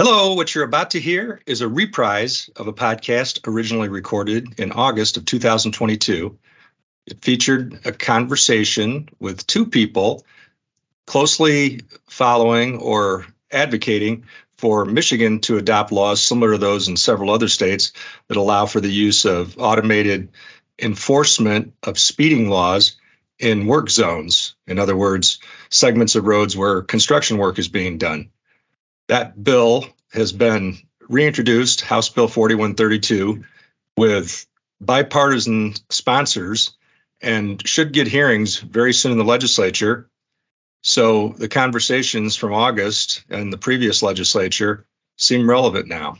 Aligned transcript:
Hello, 0.00 0.34
what 0.34 0.54
you're 0.54 0.62
about 0.62 0.92
to 0.92 1.00
hear 1.00 1.40
is 1.44 1.60
a 1.60 1.68
reprise 1.68 2.48
of 2.54 2.68
a 2.68 2.72
podcast 2.72 3.48
originally 3.48 3.88
recorded 3.88 4.60
in 4.60 4.70
August 4.70 5.16
of 5.16 5.24
2022. 5.24 6.38
It 7.08 7.24
featured 7.24 7.80
a 7.84 7.90
conversation 7.90 9.08
with 9.18 9.44
two 9.44 9.66
people 9.66 10.24
closely 11.04 11.80
following 12.08 12.78
or 12.78 13.26
advocating 13.50 14.26
for 14.56 14.84
Michigan 14.84 15.40
to 15.40 15.56
adopt 15.56 15.90
laws 15.90 16.22
similar 16.22 16.52
to 16.52 16.58
those 16.58 16.86
in 16.86 16.96
several 16.96 17.30
other 17.30 17.48
states 17.48 17.92
that 18.28 18.36
allow 18.36 18.66
for 18.66 18.80
the 18.80 18.92
use 18.92 19.24
of 19.24 19.58
automated 19.58 20.28
enforcement 20.78 21.74
of 21.82 21.98
speeding 21.98 22.48
laws 22.48 22.96
in 23.40 23.66
work 23.66 23.90
zones. 23.90 24.54
In 24.64 24.78
other 24.78 24.94
words, 24.96 25.40
segments 25.70 26.14
of 26.14 26.24
roads 26.24 26.56
where 26.56 26.82
construction 26.82 27.36
work 27.36 27.58
is 27.58 27.66
being 27.66 27.98
done. 27.98 28.30
That 29.08 29.42
bill 29.42 29.86
has 30.12 30.32
been 30.32 30.78
reintroduced, 31.08 31.80
House 31.80 32.08
Bill 32.10 32.28
4132, 32.28 33.44
with 33.96 34.46
bipartisan 34.80 35.74
sponsors 35.90 36.76
and 37.20 37.66
should 37.66 37.92
get 37.92 38.06
hearings 38.06 38.58
very 38.58 38.92
soon 38.92 39.12
in 39.12 39.18
the 39.18 39.24
legislature. 39.24 40.08
So 40.82 41.30
the 41.30 41.48
conversations 41.48 42.36
from 42.36 42.52
August 42.52 43.24
and 43.28 43.52
the 43.52 43.58
previous 43.58 44.02
legislature 44.02 44.86
seem 45.16 45.50
relevant 45.50 45.88
now. 45.88 46.18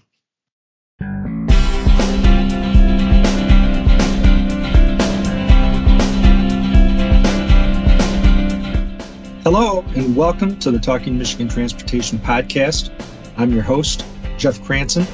Hello, 9.50 9.82
and 9.96 10.14
welcome 10.14 10.58
to 10.58 10.70
the 10.70 10.78
Talking 10.78 11.16
Michigan 11.16 11.48
Transportation 11.48 12.18
Podcast. 12.18 12.90
I'm 13.38 13.50
your 13.50 13.62
host, 13.62 14.04
Jeff 14.36 14.62
Cranson. 14.62 15.04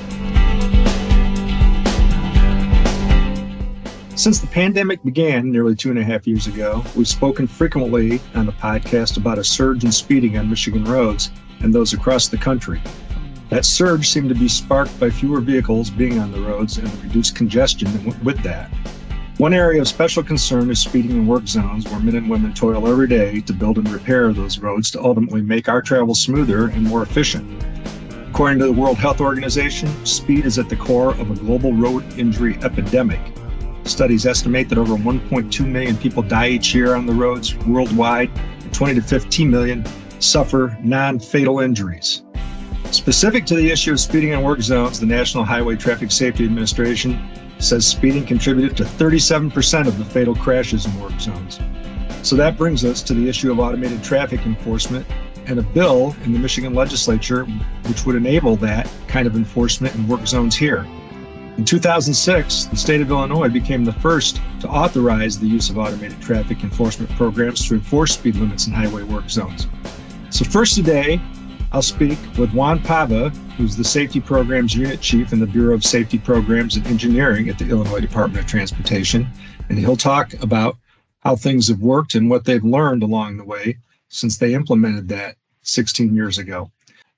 Since 4.16 4.40
the 4.40 4.48
pandemic 4.50 5.04
began 5.04 5.52
nearly 5.52 5.76
two 5.76 5.90
and 5.90 6.00
a 6.00 6.02
half 6.02 6.26
years 6.26 6.48
ago, 6.48 6.82
we've 6.96 7.06
spoken 7.06 7.46
frequently 7.46 8.20
on 8.34 8.46
the 8.46 8.52
podcast 8.52 9.18
about 9.18 9.38
a 9.38 9.44
surge 9.44 9.84
in 9.84 9.92
speeding 9.92 10.36
on 10.36 10.50
Michigan 10.50 10.82
roads 10.82 11.30
and 11.60 11.72
those 11.72 11.92
across 11.92 12.26
the 12.26 12.36
country. 12.36 12.82
That 13.50 13.64
surge 13.64 14.08
seemed 14.08 14.30
to 14.30 14.34
be 14.34 14.48
sparked 14.48 14.98
by 14.98 15.10
fewer 15.10 15.40
vehicles 15.40 15.90
being 15.90 16.18
on 16.18 16.32
the 16.32 16.40
roads 16.40 16.78
and 16.78 16.88
the 16.88 17.02
reduced 17.06 17.36
congestion 17.36 17.92
that 17.92 18.04
went 18.04 18.24
with 18.24 18.42
that. 18.42 18.68
One 19.38 19.52
area 19.52 19.80
of 19.80 19.88
special 19.88 20.22
concern 20.22 20.70
is 20.70 20.78
speeding 20.78 21.10
in 21.10 21.26
work 21.26 21.48
zones 21.48 21.88
where 21.88 21.98
men 21.98 22.14
and 22.14 22.30
women 22.30 22.54
toil 22.54 22.86
every 22.86 23.08
day 23.08 23.40
to 23.40 23.52
build 23.52 23.78
and 23.78 23.88
repair 23.90 24.32
those 24.32 24.60
roads 24.60 24.92
to 24.92 25.02
ultimately 25.02 25.42
make 25.42 25.68
our 25.68 25.82
travel 25.82 26.14
smoother 26.14 26.68
and 26.68 26.84
more 26.84 27.02
efficient. 27.02 27.44
According 28.28 28.60
to 28.60 28.66
the 28.66 28.72
World 28.72 28.96
Health 28.96 29.20
Organization, 29.20 29.88
speed 30.06 30.46
is 30.46 30.56
at 30.60 30.68
the 30.68 30.76
core 30.76 31.14
of 31.16 31.32
a 31.32 31.34
global 31.34 31.72
road 31.72 32.04
injury 32.16 32.56
epidemic. 32.62 33.18
Studies 33.82 34.24
estimate 34.24 34.68
that 34.68 34.78
over 34.78 34.94
1.2 34.94 35.66
million 35.66 35.96
people 35.96 36.22
die 36.22 36.50
each 36.50 36.72
year 36.72 36.94
on 36.94 37.04
the 37.04 37.12
roads 37.12 37.56
worldwide, 37.66 38.30
and 38.60 38.72
20 38.72 38.94
to 38.94 39.02
15 39.02 39.50
million 39.50 39.84
suffer 40.20 40.78
non 40.80 41.18
fatal 41.18 41.58
injuries. 41.58 42.22
Specific 42.92 43.46
to 43.46 43.56
the 43.56 43.68
issue 43.68 43.90
of 43.90 43.98
speeding 43.98 44.30
in 44.30 44.42
work 44.42 44.60
zones, 44.60 45.00
the 45.00 45.06
National 45.06 45.42
Highway 45.42 45.74
Traffic 45.74 46.12
Safety 46.12 46.44
Administration 46.44 47.18
says 47.64 47.86
speeding 47.86 48.24
contributed 48.24 48.76
to 48.76 48.84
37% 48.84 49.86
of 49.86 49.98
the 49.98 50.04
fatal 50.04 50.34
crashes 50.34 50.86
in 50.86 51.00
work 51.00 51.18
zones. 51.18 51.58
So 52.22 52.36
that 52.36 52.56
brings 52.56 52.84
us 52.84 53.02
to 53.02 53.14
the 53.14 53.28
issue 53.28 53.50
of 53.50 53.58
automated 53.58 54.02
traffic 54.02 54.46
enforcement 54.46 55.06
and 55.46 55.58
a 55.58 55.62
bill 55.62 56.16
in 56.24 56.32
the 56.32 56.38
Michigan 56.38 56.74
legislature 56.74 57.44
which 57.86 58.06
would 58.06 58.16
enable 58.16 58.56
that 58.56 58.88
kind 59.08 59.26
of 59.26 59.36
enforcement 59.36 59.94
in 59.94 60.08
work 60.08 60.26
zones 60.26 60.56
here. 60.56 60.86
In 61.56 61.64
2006, 61.64 62.64
the 62.64 62.76
state 62.76 63.00
of 63.00 63.10
Illinois 63.10 63.48
became 63.48 63.84
the 63.84 63.92
first 63.92 64.40
to 64.60 64.68
authorize 64.68 65.38
the 65.38 65.46
use 65.46 65.70
of 65.70 65.78
automated 65.78 66.20
traffic 66.20 66.64
enforcement 66.64 67.10
programs 67.12 67.68
to 67.68 67.74
enforce 67.74 68.14
speed 68.14 68.36
limits 68.36 68.66
in 68.66 68.72
highway 68.72 69.04
work 69.04 69.30
zones. 69.30 69.68
So, 70.30 70.44
first 70.44 70.74
today, 70.74 71.20
I'll 71.74 71.82
speak 71.82 72.20
with 72.38 72.54
Juan 72.54 72.78
Pava, 72.78 73.34
who's 73.56 73.74
the 73.74 73.82
Safety 73.82 74.20
Programs 74.20 74.76
Unit 74.76 75.00
Chief 75.00 75.32
in 75.32 75.40
the 75.40 75.46
Bureau 75.46 75.74
of 75.74 75.82
Safety 75.82 76.18
Programs 76.18 76.76
and 76.76 76.86
Engineering 76.86 77.48
at 77.48 77.58
the 77.58 77.68
Illinois 77.68 77.98
Department 77.98 78.44
of 78.44 78.46
Transportation. 78.48 79.26
And 79.68 79.76
he'll 79.76 79.96
talk 79.96 80.34
about 80.40 80.76
how 81.18 81.34
things 81.34 81.66
have 81.66 81.80
worked 81.80 82.14
and 82.14 82.30
what 82.30 82.44
they've 82.44 82.62
learned 82.62 83.02
along 83.02 83.38
the 83.38 83.44
way 83.44 83.76
since 84.08 84.38
they 84.38 84.54
implemented 84.54 85.08
that 85.08 85.34
16 85.62 86.14
years 86.14 86.38
ago. 86.38 86.70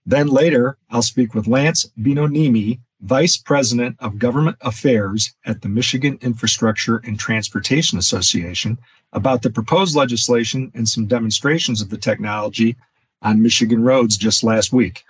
Then 0.07 0.29
later, 0.29 0.79
I'll 0.89 1.03
speak 1.03 1.35
with 1.35 1.47
Lance 1.47 1.91
Binoniemi, 2.01 2.81
Vice 3.03 3.37
President 3.37 3.95
of 3.99 4.19
Government 4.19 4.57
Affairs 4.63 5.35
at 5.45 5.61
the 5.61 5.69
Michigan 5.69 6.19
Infrastructure 6.23 7.03
and 7.05 7.21
Transportation 7.21 7.99
Association, 7.99 8.79
about 9.13 9.43
the 9.43 9.51
proposed 9.51 9.95
legislation 9.95 10.73
and 10.75 10.89
some 10.89 11.05
demonstrations 11.05 11.83
of 11.83 11.91
the 11.91 11.99
technology 11.99 12.75
on 13.23 13.43
Michigan 13.43 13.83
roads 13.83 14.17
just 14.17 14.45
last 14.45 14.73
week. 14.73 15.05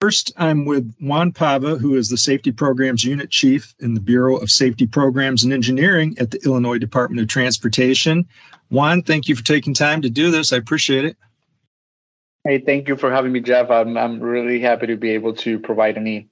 First, 0.00 0.32
I'm 0.36 0.64
with 0.64 0.94
Juan 1.00 1.32
Pava, 1.32 1.78
who 1.78 1.96
is 1.96 2.08
the 2.08 2.16
Safety 2.16 2.52
Programs 2.52 3.04
Unit 3.04 3.30
Chief 3.30 3.74
in 3.80 3.94
the 3.94 4.00
Bureau 4.00 4.36
of 4.36 4.48
Safety 4.48 4.86
Programs 4.86 5.42
and 5.42 5.52
Engineering 5.52 6.16
at 6.20 6.30
the 6.30 6.40
Illinois 6.44 6.78
Department 6.78 7.20
of 7.20 7.26
Transportation. 7.26 8.24
Juan, 8.70 9.02
thank 9.02 9.28
you 9.28 9.34
for 9.34 9.42
taking 9.42 9.74
time 9.74 10.00
to 10.02 10.10
do 10.10 10.30
this. 10.30 10.52
I 10.52 10.56
appreciate 10.56 11.04
it. 11.04 11.16
Hey, 12.44 12.58
thank 12.58 12.86
you 12.86 12.96
for 12.96 13.10
having 13.10 13.32
me, 13.32 13.40
Jeff. 13.40 13.70
I'm, 13.70 13.96
I'm 13.96 14.20
really 14.20 14.60
happy 14.60 14.86
to 14.86 14.96
be 14.96 15.10
able 15.10 15.34
to 15.34 15.58
provide 15.58 15.96
any 15.96 16.28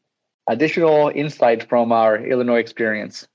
additional 0.49 1.11
insight 1.13 1.69
from 1.69 1.91
our 1.91 2.19
Illinois 2.25 2.61
experience. 2.61 3.27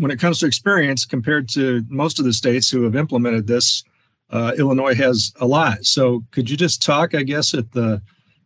When 0.00 0.10
it 0.10 0.18
comes 0.18 0.40
to 0.40 0.46
experience, 0.46 1.04
compared 1.04 1.48
to 1.50 1.84
most 1.88 2.18
of 2.18 2.24
the 2.24 2.32
states 2.32 2.68
who 2.68 2.82
have 2.82 2.96
implemented 2.96 3.46
this, 3.46 3.84
uh, 4.30 4.52
Illinois 4.58 4.94
has 4.94 5.32
a 5.40 5.46
lot. 5.46 5.84
So 5.84 6.24
could 6.30 6.50
you 6.50 6.56
just 6.56 6.82
talk, 6.82 7.14
I 7.14 7.22
guess, 7.22 7.54
at 7.54 7.72
the 7.72 8.02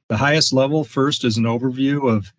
the 0.08 0.16
highest 0.16 0.52
level 0.54 0.84
first 0.84 1.24
as 1.24 1.36
an 1.36 1.44
overview 1.44 2.10
of 2.10 2.32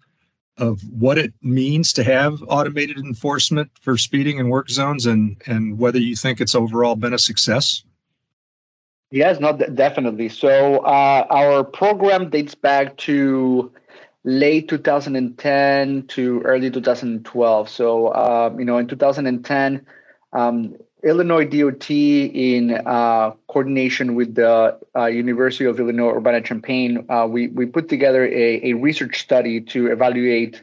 of 0.57 0.81
what 0.91 1.17
it 1.17 1.33
means 1.41 1.93
to 1.93 2.03
have 2.03 2.43
automated 2.47 2.97
enforcement 2.97 3.71
for 3.79 3.97
speeding 3.97 4.39
and 4.39 4.49
work 4.49 4.69
zones 4.69 5.05
and 5.05 5.41
and 5.45 5.79
whether 5.79 5.99
you 5.99 6.15
think 6.15 6.41
it's 6.41 6.55
overall 6.55 6.95
been 6.95 7.13
a 7.13 7.19
success? 7.19 7.83
Yes, 9.11 9.39
not 9.39 9.57
definitely. 9.73 10.29
So 10.29 10.79
uh, 10.79 11.25
our 11.31 11.63
program 11.63 12.29
dates 12.29 12.53
back 12.53 12.95
to 12.97 13.71
late 14.23 14.67
2010 14.67 16.07
to 16.07 16.41
early 16.41 16.69
2012. 16.69 17.69
So 17.69 18.07
uh, 18.09 18.53
you 18.57 18.65
know, 18.65 18.77
in 18.77 18.87
2010, 18.87 19.85
um, 20.33 20.75
Illinois 21.03 21.45
DOT, 21.45 21.89
in 21.91 22.71
uh, 22.85 23.31
coordination 23.47 24.15
with 24.15 24.35
the 24.35 24.77
uh, 24.95 25.05
University 25.05 25.65
of 25.65 25.79
Illinois 25.79 26.15
Urbana-Champaign, 26.15 27.05
uh, 27.09 27.25
we 27.29 27.47
we 27.47 27.65
put 27.65 27.87
together 27.87 28.25
a, 28.25 28.71
a 28.71 28.73
research 28.73 29.21
study 29.21 29.61
to 29.61 29.87
evaluate 29.87 30.61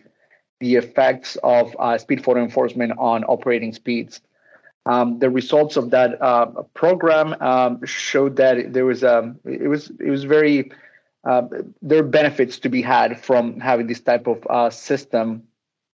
the 0.61 0.77
effects 0.77 1.37
of 1.43 1.75
uh, 1.79 1.97
speed 1.97 2.23
photo 2.23 2.43
enforcement 2.43 2.93
on 2.99 3.25
operating 3.25 3.73
speeds. 3.73 4.21
Um, 4.85 5.19
the 5.19 5.31
results 5.31 5.77
of 5.77 5.91
that 5.91 6.21
uh, 6.23 6.47
program 6.75 7.35
um, 7.41 7.85
showed 7.85 8.37
that 8.37 8.73
there 8.73 8.85
was 8.85 9.03
a 9.03 9.19
um, 9.19 9.41
it 9.45 9.69
was 9.69 9.91
it 10.01 10.11
was 10.11 10.25
very 10.25 10.71
uh, 11.25 11.43
there 11.81 12.01
are 12.01 12.07
benefits 12.07 12.59
to 12.59 12.69
be 12.69 12.83
had 12.83 13.19
from 13.19 13.59
having 13.59 13.87
this 13.87 14.01
type 14.01 14.27
of 14.29 14.73
system. 14.73 15.45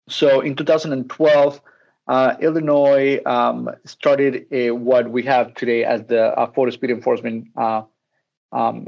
So 0.09 0.41
in 0.41 0.55
2012 0.55 1.61
uh, 2.09 2.37
Illinois 2.41 3.21
um, 3.27 3.71
started 3.85 4.47
a, 4.53 4.71
what 4.71 5.11
we 5.11 5.23
have 5.25 5.55
today 5.55 5.85
as 5.85 6.05
the 6.05 6.39
uh, 6.39 6.51
photo 6.53 6.71
speed 6.71 6.91
enforcement 6.91 7.49
uh, 7.57 7.83
um, 8.53 8.87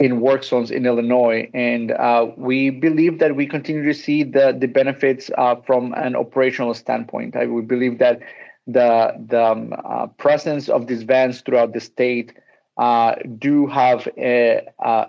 in 0.00 0.20
work 0.20 0.44
zones 0.44 0.70
in 0.70 0.86
Illinois, 0.86 1.50
and 1.52 1.90
uh, 1.90 2.26
we 2.36 2.70
believe 2.70 3.18
that 3.18 3.34
we 3.34 3.46
continue 3.46 3.84
to 3.84 3.92
see 3.92 4.22
the 4.22 4.56
the 4.58 4.68
benefits 4.68 5.30
uh, 5.36 5.56
from 5.66 5.92
an 5.94 6.16
operational 6.16 6.72
standpoint. 6.72 7.36
I, 7.36 7.46
we 7.46 7.62
believe 7.62 7.98
that 7.98 8.20
the 8.66 9.12
the 9.26 9.44
um, 9.44 9.74
uh, 9.84 10.06
presence 10.06 10.68
of 10.68 10.86
these 10.86 11.02
vans 11.02 11.42
throughout 11.42 11.72
the 11.72 11.80
state. 11.80 12.32
do 13.38 13.66
have 13.66 14.06
a, 14.16 14.62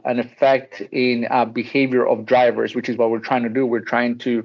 an 0.03 0.17
effect 0.19 0.81
in 0.91 1.27
behavior 1.53 2.05
of 2.05 2.25
drivers, 2.25 2.73
which 2.75 2.89
is 2.89 2.97
what 2.97 3.11
we're 3.11 3.27
trying 3.31 3.43
to 3.43 3.49
do. 3.49 3.65
We're 3.65 3.89
trying 3.95 4.17
to 4.25 4.43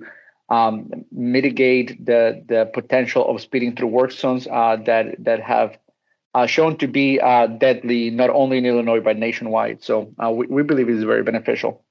um, 0.49 1.05
mitigate 1.11 2.05
the 2.05 2.45
the 2.47 2.71
potential 2.75 3.29
of 3.29 3.41
speeding 3.41 3.75
through 3.75 3.89
work 3.89 4.13
zones 4.13 4.47
uh, 4.47 4.77
that 4.85 5.25
that 5.25 5.41
have 5.41 5.79
uh, 6.35 6.47
shown 6.47 6.77
to 6.79 6.87
be 6.87 7.21
uh, 7.21 7.47
deadly 7.47 8.11
not 8.11 8.31
only 8.31 8.59
in 8.59 8.67
Illinois 8.67 9.01
but 9.01 9.17
nationwide. 9.17 9.83
So 9.83 10.13
uh, 10.23 10.31
we, 10.31 10.47
we 10.47 10.63
believe 10.63 10.89
it 10.89 10.97
is 10.97 11.05
very 11.05 11.23
beneficial. 11.23 11.85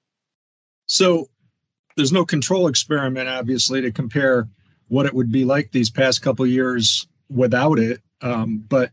So 0.85 1.29
there's 1.95 2.11
no 2.11 2.25
control 2.25 2.67
experiment, 2.67 3.29
obviously, 3.29 3.81
to 3.81 3.91
compare 3.91 4.47
what 4.88 5.05
it 5.05 5.13
would 5.13 5.31
be 5.31 5.45
like 5.45 5.71
these 5.71 5.89
past 5.89 6.21
couple 6.21 6.45
years 6.45 7.07
without 7.29 7.79
it. 7.79 8.01
Um, 8.21 8.63
but 8.67 8.91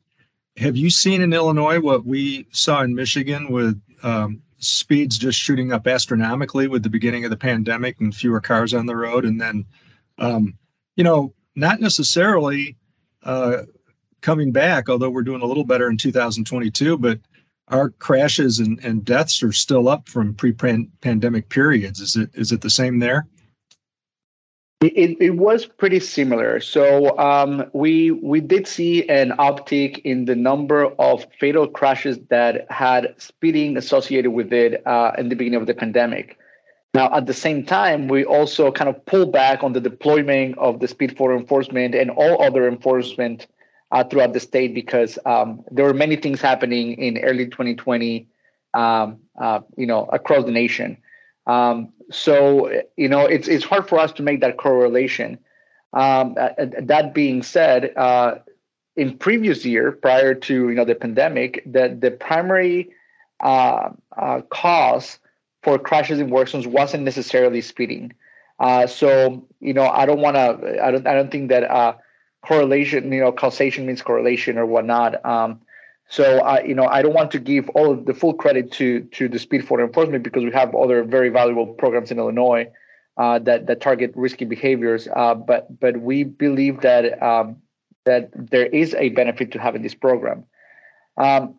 have 0.56 0.76
you 0.76 0.90
seen 0.90 1.20
in 1.20 1.32
Illinois 1.32 1.80
what 1.80 2.04
we 2.04 2.46
saw 2.50 2.82
in 2.82 2.94
Michigan 2.94 3.50
with 3.50 3.80
um, 4.02 4.42
speeds 4.60 5.18
just 5.18 5.38
shooting 5.38 5.72
up 5.72 5.86
astronomically 5.86 6.68
with 6.68 6.82
the 6.82 6.90
beginning 6.90 7.24
of 7.24 7.30
the 7.30 7.36
pandemic 7.36 8.00
and 8.00 8.14
fewer 8.14 8.40
cars 8.40 8.72
on 8.74 8.86
the 8.86 8.96
road, 8.96 9.24
and 9.24 9.40
then, 9.40 9.64
um, 10.18 10.56
you 10.96 11.04
know, 11.04 11.34
not 11.56 11.80
necessarily 11.80 12.76
uh, 13.24 13.62
coming 14.20 14.52
back, 14.52 14.88
although 14.88 15.10
we're 15.10 15.22
doing 15.22 15.42
a 15.42 15.46
little 15.46 15.64
better 15.64 15.88
in 15.88 15.96
2022, 15.96 16.98
but 16.98 17.18
our 17.68 17.90
crashes 17.90 18.58
and, 18.58 18.78
and 18.84 19.04
deaths 19.04 19.42
are 19.42 19.52
still 19.52 19.88
up 19.88 20.08
from 20.08 20.34
pre-pandemic 20.34 21.48
periods. 21.48 22.00
Is 22.00 22.16
it 22.16 22.30
is 22.34 22.52
it 22.52 22.60
the 22.60 22.70
same 22.70 22.98
there? 22.98 23.26
It, 24.80 25.18
it 25.20 25.36
was 25.36 25.66
pretty 25.66 26.00
similar. 26.00 26.58
So 26.58 27.18
um, 27.18 27.68
we 27.74 28.12
we 28.12 28.40
did 28.40 28.66
see 28.66 29.06
an 29.10 29.32
uptick 29.32 29.98
in 30.04 30.24
the 30.24 30.34
number 30.34 30.86
of 30.98 31.26
fatal 31.38 31.68
crashes 31.68 32.18
that 32.30 32.64
had 32.70 33.14
speeding 33.18 33.76
associated 33.76 34.30
with 34.30 34.54
it 34.54 34.82
uh, 34.86 35.12
in 35.18 35.28
the 35.28 35.36
beginning 35.36 35.60
of 35.60 35.66
the 35.66 35.74
pandemic. 35.74 36.38
Now, 36.94 37.14
at 37.14 37.26
the 37.26 37.34
same 37.34 37.64
time, 37.66 38.08
we 38.08 38.24
also 38.24 38.72
kind 38.72 38.88
of 38.88 39.04
pulled 39.04 39.32
back 39.32 39.62
on 39.62 39.74
the 39.74 39.80
deployment 39.80 40.56
of 40.56 40.80
the 40.80 40.88
speed 40.88 41.16
photo 41.16 41.36
enforcement 41.38 41.94
and 41.94 42.10
all 42.10 42.42
other 42.42 42.66
enforcement 42.66 43.46
uh, 43.92 44.02
throughout 44.04 44.32
the 44.32 44.40
state 44.40 44.74
because 44.74 45.18
um, 45.26 45.62
there 45.70 45.84
were 45.84 45.94
many 45.94 46.16
things 46.16 46.40
happening 46.40 46.94
in 46.94 47.18
early 47.18 47.46
2020, 47.46 48.26
um, 48.74 49.18
uh, 49.40 49.60
you 49.76 49.86
know, 49.86 50.06
across 50.06 50.44
the 50.46 50.50
nation. 50.50 50.96
Um, 51.46 51.92
so 52.10 52.82
you 52.96 53.08
know, 53.08 53.24
it's 53.24 53.48
it's 53.48 53.64
hard 53.64 53.88
for 53.88 53.98
us 53.98 54.12
to 54.12 54.22
make 54.22 54.40
that 54.40 54.58
correlation. 54.58 55.38
Um, 55.92 56.34
uh, 56.36 56.50
uh, 56.58 56.66
that 56.82 57.14
being 57.14 57.42
said, 57.42 57.92
uh, 57.96 58.36
in 58.96 59.16
previous 59.18 59.64
year, 59.64 59.92
prior 59.92 60.34
to 60.34 60.68
you 60.68 60.74
know 60.74 60.84
the 60.84 60.94
pandemic, 60.94 61.62
the 61.70 61.96
the 61.98 62.10
primary 62.10 62.90
uh, 63.40 63.90
uh, 64.16 64.42
cause 64.50 65.18
for 65.62 65.78
crashes 65.78 66.20
in 66.20 66.30
work 66.30 66.48
zones 66.48 66.66
wasn't 66.66 67.02
necessarily 67.02 67.60
speeding. 67.60 68.12
so 68.86 69.46
you 69.60 69.74
know, 69.74 69.88
I 69.88 70.06
don't 70.06 70.20
want 70.20 70.36
to. 70.36 70.84
I 70.84 70.90
don't. 70.90 71.06
I 71.06 71.14
don't 71.14 71.30
think 71.30 71.48
that 71.50 71.98
correlation. 72.42 73.12
You 73.12 73.20
know, 73.20 73.32
causation 73.32 73.86
means 73.86 74.02
correlation 74.02 74.58
or 74.58 74.66
whatnot. 74.66 75.24
Um, 75.24 75.60
so 76.10 76.40
I, 76.40 76.64
you 76.64 76.74
know, 76.74 76.86
I 76.86 77.02
don't 77.02 77.14
want 77.14 77.30
to 77.30 77.38
give 77.38 77.68
all 77.70 77.92
of 77.92 78.04
the 78.04 78.12
full 78.12 78.34
credit 78.34 78.72
to 78.72 79.02
to 79.12 79.28
the 79.28 79.38
speed 79.38 79.66
photo 79.66 79.84
enforcement 79.84 80.24
because 80.24 80.42
we 80.44 80.50
have 80.50 80.74
other 80.74 81.04
very 81.04 81.28
valuable 81.28 81.66
programs 81.66 82.10
in 82.10 82.18
Illinois 82.18 82.68
uh, 83.16 83.38
that 83.38 83.68
that 83.68 83.80
target 83.80 84.12
risky 84.16 84.44
behaviors. 84.44 85.06
Uh, 85.14 85.34
but 85.34 85.78
but 85.78 86.00
we 86.00 86.24
believe 86.24 86.80
that 86.80 87.22
um, 87.22 87.56
that 88.06 88.28
there 88.34 88.66
is 88.66 88.92
a 88.94 89.10
benefit 89.10 89.52
to 89.52 89.60
having 89.60 89.82
this 89.82 89.94
program. 89.94 90.44
Um, 91.16 91.54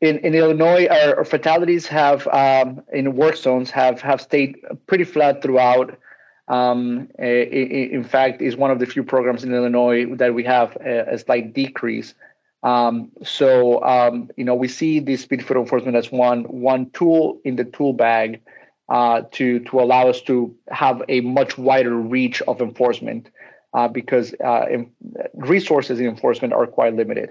in, 0.00 0.18
in 0.18 0.34
Illinois, 0.34 0.86
our, 0.86 1.18
our 1.18 1.24
fatalities 1.24 1.86
have 1.88 2.26
um, 2.28 2.82
in 2.92 3.16
work 3.16 3.36
zones 3.36 3.72
have 3.72 4.00
have 4.00 4.20
stayed 4.20 4.58
pretty 4.86 5.04
flat 5.04 5.42
throughout. 5.42 5.98
Um, 6.46 7.08
in 7.18 8.04
fact, 8.04 8.42
is 8.42 8.56
one 8.56 8.70
of 8.70 8.78
the 8.78 8.86
few 8.86 9.02
programs 9.02 9.42
in 9.42 9.52
Illinois 9.52 10.14
that 10.16 10.34
we 10.34 10.44
have 10.44 10.76
a, 10.76 11.14
a 11.14 11.18
slight 11.18 11.52
decrease. 11.52 12.14
Um, 12.62 13.10
so 13.24 13.82
um, 13.82 14.30
you 14.36 14.44
know 14.44 14.54
we 14.54 14.68
see 14.68 15.00
this 15.00 15.22
speed 15.22 15.44
photo 15.44 15.60
enforcement 15.60 15.96
as 15.96 16.12
one 16.12 16.44
one 16.44 16.90
tool 16.90 17.40
in 17.44 17.56
the 17.56 17.64
tool 17.64 17.92
bag 17.92 18.40
uh, 18.88 19.22
to 19.32 19.60
to 19.60 19.80
allow 19.80 20.08
us 20.08 20.20
to 20.22 20.54
have 20.70 21.02
a 21.08 21.20
much 21.22 21.58
wider 21.58 21.96
reach 21.96 22.40
of 22.42 22.60
enforcement 22.60 23.30
uh, 23.74 23.88
because 23.88 24.34
uh, 24.44 24.66
in, 24.70 24.90
resources 25.34 25.98
in 25.98 26.06
enforcement 26.06 26.52
are 26.52 26.66
quite 26.66 26.94
limited. 26.94 27.30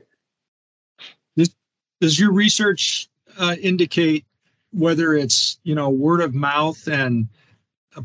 Does, 1.38 1.56
does 2.01 2.19
your 2.19 2.34
research 2.34 3.07
uh, 3.38 3.56
indicate 3.62 4.25
whether 4.74 5.13
it's 5.13 5.60
you 5.63 5.75
know 5.75 5.89
word 5.89 6.22
of 6.22 6.34
mouth 6.34 6.88
and 6.88 7.27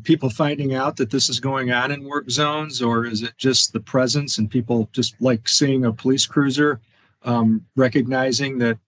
people 0.03 0.29
finding 0.29 0.75
out 0.75 0.97
that 0.97 1.11
this 1.11 1.29
is 1.29 1.39
going 1.41 1.71
on 1.71 1.91
in 1.91 2.05
work 2.05 2.31
zones, 2.31 2.83
or 2.83 3.05
is 3.05 3.23
it 3.23 3.33
just 3.37 3.73
the 3.73 3.81
presence 3.81 4.39
and 4.39 4.51
people 4.51 4.89
just 4.93 5.21
like 5.21 5.49
seeing 5.49 5.85
a 5.85 5.93
police 5.93 6.27
cruiser? 6.27 6.81
Um, 7.27 7.67
recognizing 7.77 8.59
that 8.59 8.79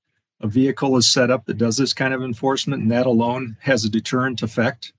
a 0.40 0.46
vehicle 0.46 0.96
is 0.96 1.10
set 1.10 1.30
up 1.30 1.44
that 1.46 1.58
does 1.58 1.76
this 1.76 1.92
kind 1.92 2.14
of 2.14 2.22
enforcement 2.22 2.82
and 2.82 2.90
that 2.90 3.06
alone 3.06 3.56
has 3.60 3.84
a 3.84 3.90
deterrent 3.90 4.42
effect? 4.42 4.92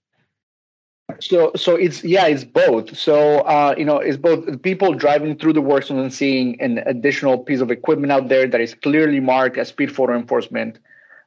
So, 1.19 1.51
so 1.55 1.75
it's 1.75 2.03
yeah, 2.03 2.27
it's 2.27 2.43
both. 2.43 2.95
So, 2.95 3.39
uh, 3.39 3.73
you 3.77 3.85
know, 3.85 3.97
it's 3.97 4.17
both 4.17 4.61
people 4.61 4.93
driving 4.93 5.37
through 5.37 5.53
the 5.53 5.61
works 5.61 5.89
and 5.89 6.13
seeing 6.13 6.61
an 6.61 6.79
additional 6.85 7.39
piece 7.39 7.61
of 7.61 7.71
equipment 7.71 8.11
out 8.11 8.29
there 8.29 8.47
that 8.47 8.61
is 8.61 8.75
clearly 8.75 9.19
marked 9.19 9.57
as 9.57 9.69
speed 9.69 9.95
photo 9.95 10.15
enforcement. 10.15 10.77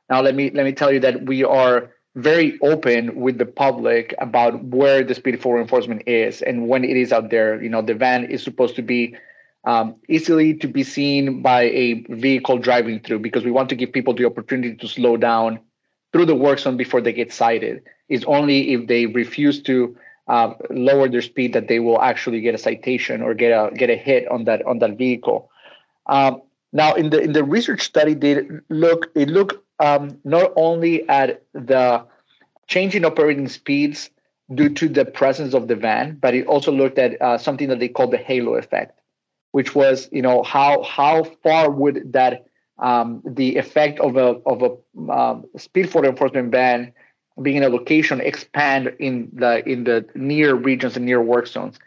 Now, 0.08 0.20
let 0.20 0.36
me 0.36 0.50
let 0.50 0.64
me 0.64 0.72
tell 0.72 0.92
you 0.92 1.00
that 1.00 1.26
we 1.26 1.42
are 1.42 1.90
very 2.14 2.60
open 2.60 3.16
with 3.16 3.38
the 3.38 3.46
public 3.46 4.14
about 4.18 4.62
where 4.64 5.02
the 5.02 5.14
speed 5.14 5.42
photo 5.42 5.60
enforcement 5.60 6.02
is 6.06 6.42
and 6.42 6.68
when 6.68 6.84
it 6.84 6.96
is 6.96 7.12
out 7.12 7.30
there. 7.30 7.60
You 7.60 7.70
know, 7.70 7.82
the 7.82 7.94
van 7.94 8.24
is 8.24 8.42
supposed 8.42 8.76
to 8.76 8.82
be 8.82 9.16
um, 9.64 9.96
easily 10.08 10.54
to 10.54 10.66
be 10.66 10.82
seen 10.82 11.42
by 11.42 11.62
a 11.62 12.04
vehicle 12.08 12.58
driving 12.58 13.00
through 13.00 13.20
because 13.20 13.44
we 13.44 13.50
want 13.50 13.68
to 13.68 13.76
give 13.76 13.92
people 13.92 14.14
the 14.14 14.24
opportunity 14.24 14.74
to 14.74 14.88
slow 14.88 15.16
down 15.16 15.60
through 16.12 16.26
the 16.26 16.34
work 16.34 16.58
zone 16.58 16.76
before 16.76 17.00
they 17.00 17.12
get 17.12 17.32
cited. 17.32 17.82
It's 18.08 18.24
only 18.24 18.72
if 18.72 18.88
they 18.88 19.06
refuse 19.06 19.62
to 19.62 19.96
uh, 20.28 20.54
lower 20.70 21.08
their 21.08 21.22
speed 21.22 21.52
that 21.52 21.68
they 21.68 21.80
will 21.80 22.00
actually 22.00 22.40
get 22.40 22.54
a 22.54 22.58
citation 22.58 23.22
or 23.22 23.34
get 23.34 23.50
a 23.50 23.74
get 23.74 23.90
a 23.90 23.96
hit 23.96 24.28
on 24.28 24.44
that 24.44 24.64
on 24.66 24.78
that 24.80 24.98
vehicle. 24.98 25.50
Um, 26.06 26.42
now, 26.72 26.94
in 26.94 27.10
the 27.10 27.20
in 27.20 27.32
the 27.32 27.44
research 27.44 27.82
study, 27.82 28.14
they 28.14 28.46
look 28.68 29.10
it 29.14 29.28
looked 29.28 29.54
um, 29.78 30.18
not 30.24 30.52
only 30.56 31.08
at 31.08 31.42
the 31.52 32.04
change 32.66 32.94
in 32.94 33.04
operating 33.04 33.48
speeds 33.48 34.10
due 34.54 34.68
to 34.68 34.88
the 34.88 35.04
presence 35.04 35.54
of 35.54 35.68
the 35.68 35.76
van, 35.76 36.18
but 36.20 36.34
it 36.34 36.46
also 36.46 36.70
looked 36.70 36.98
at 36.98 37.20
uh, 37.22 37.38
something 37.38 37.68
that 37.68 37.78
they 37.78 37.88
call 37.88 38.08
the 38.08 38.18
halo 38.18 38.54
effect 38.54 38.98
which 39.52 39.74
was 39.74 40.08
you 40.12 40.22
know 40.22 40.42
how 40.42 40.82
how 40.82 41.24
far 41.42 41.70
would 41.70 42.12
that 42.12 42.46
um, 42.78 43.22
the 43.24 43.56
effect 43.56 44.00
of 44.00 44.16
a 44.16 44.40
of 44.44 44.62
a 44.62 45.12
um, 45.12 45.44
speed 45.56 45.90
photo 45.90 46.08
enforcement 46.10 46.50
ban 46.50 46.92
being 47.40 47.56
in 47.56 47.62
a 47.62 47.68
location 47.68 48.20
expand 48.20 48.92
in 48.98 49.30
the 49.32 49.66
in 49.68 49.84
the 49.84 50.04
near 50.14 50.54
regions 50.54 50.96
and 50.96 51.06
near 51.06 51.22
work 51.22 51.46
zones, 51.46 51.78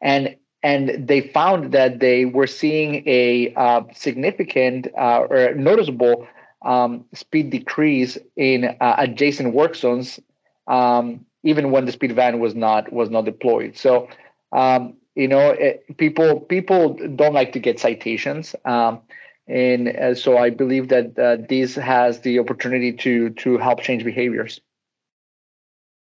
and 0.00 0.36
and 0.62 1.08
they 1.08 1.20
found 1.20 1.72
that 1.72 1.98
they 1.98 2.24
were 2.24 2.46
seeing 2.46 3.02
a 3.08 3.52
uh, 3.56 3.82
significant 3.94 4.86
uh, 4.96 5.26
or 5.28 5.54
noticeable 5.54 6.26
um, 6.64 7.04
speed 7.14 7.50
decrease 7.50 8.16
in 8.36 8.76
uh, 8.80 8.94
adjacent 8.98 9.54
work 9.54 9.74
zones, 9.74 10.20
um, 10.68 11.24
even 11.42 11.72
when 11.72 11.84
the 11.86 11.92
speed 11.92 12.14
van 12.14 12.38
was 12.38 12.54
not 12.54 12.92
was 12.92 13.10
not 13.10 13.24
deployed. 13.24 13.76
So 13.76 14.08
um, 14.52 14.94
you 15.14 15.28
know 15.28 15.50
it, 15.50 15.84
eh, 15.88 15.92
people 15.94 16.40
people 16.40 16.94
don't 17.16 17.34
like 17.34 17.52
to 17.52 17.58
get 17.58 17.78
citations 17.78 18.54
um, 18.64 19.00
and 19.46 19.88
uh, 19.88 20.14
so 20.14 20.38
i 20.38 20.50
believe 20.50 20.88
that 20.88 21.18
uh, 21.18 21.36
this 21.48 21.74
has 21.74 22.20
the 22.20 22.38
opportunity 22.38 22.92
to 22.92 23.30
to 23.30 23.58
help 23.58 23.80
change 23.80 24.04
behaviors. 24.04 24.60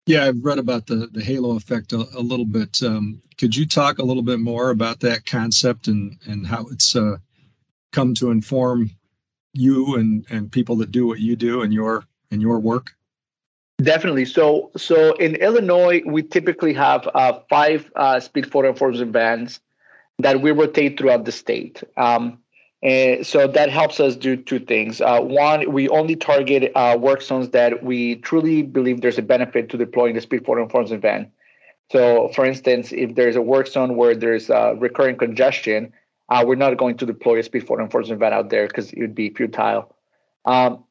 Yeah 0.06 0.26
i've 0.26 0.44
read 0.44 0.60
about 0.60 0.88
the 0.88 1.08
the 1.12 1.24
halo 1.24 1.56
effect 1.56 1.94
a, 1.94 2.06
a 2.16 2.22
little 2.22 2.46
bit. 2.46 2.82
Um, 2.84 3.22
could 3.38 3.56
you 3.56 3.66
talk 3.66 4.00
a 4.00 4.04
little 4.04 4.24
bit 4.24 4.40
more 4.40 4.70
about 4.70 5.00
that 5.02 5.26
concept 5.26 5.88
and 5.88 6.18
and 6.26 6.46
how 6.46 6.68
it's 6.72 6.96
uh, 6.96 7.18
come 7.92 8.14
to 8.16 8.32
inform 8.32 8.92
you 9.54 9.96
and 9.96 10.26
and 10.30 10.52
people 10.52 10.76
that 10.78 10.92
do 10.92 11.08
what 11.08 11.20
you 11.20 11.36
do 11.36 11.62
in 11.62 11.72
your 11.72 12.06
in 12.32 12.42
your 12.42 12.60
work 12.60 12.94
Definitely. 13.82 14.26
So, 14.26 14.72
so 14.76 15.14
in 15.16 15.36
Illinois, 15.36 16.02
we 16.06 16.22
typically 16.22 16.74
have 16.74 17.08
uh, 17.14 17.40
five 17.50 17.90
uh, 17.96 18.20
speed 18.20 18.52
photo 18.52 18.70
enforcement 18.70 19.14
vans 19.14 19.62
that 20.20 20.42
we 20.42 20.52
rotate 20.52 21.00
throughout 21.00 21.24
the 21.24 21.32
state. 21.32 21.82
Um, 21.96 22.40
and 22.84 23.26
so 23.26 23.48
that 23.48 23.70
helps 23.70 24.00
us 24.00 24.16
do 24.16 24.36
two 24.36 24.60
things. 24.60 25.00
Uh, 25.02 25.22
one, 25.22 25.72
we 25.72 25.88
only 25.90 26.16
target 26.16 26.72
uh, 26.76 26.98
work 27.00 27.22
zones 27.22 27.50
that 27.50 27.84
we 27.84 28.16
truly 28.18 28.64
believe 28.64 29.02
there's 29.02 29.18
a 29.18 29.22
benefit 29.22 29.70
to 29.70 29.78
deploying 29.78 30.16
the 30.16 30.22
speed 30.22 30.46
photo 30.46 30.64
enforcement 30.64 31.02
van. 31.02 31.32
So, 31.92 32.30
for 32.36 32.46
instance, 32.46 32.92
if 32.92 33.16
there's 33.16 33.36
a 33.36 33.42
work 33.42 33.68
zone 33.68 33.96
where 33.96 34.16
there's 34.16 34.50
uh, 34.50 34.76
recurring 34.76 35.18
congestion, 35.18 35.92
uh, 36.30 36.44
we're 36.46 36.56
not 36.56 36.78
going 36.78 36.98
to 36.98 37.06
deploy 37.06 37.40
a 37.40 37.44
speed 37.44 37.66
photo 37.66 37.84
enforcement 37.84 38.20
van 38.20 38.34
out 38.34 38.50
there 38.50 38.68
because 38.68 38.92
it 38.92 39.00
would 39.00 39.16
be 39.16 39.30
futile. 39.30 39.96
Um, 40.46 40.84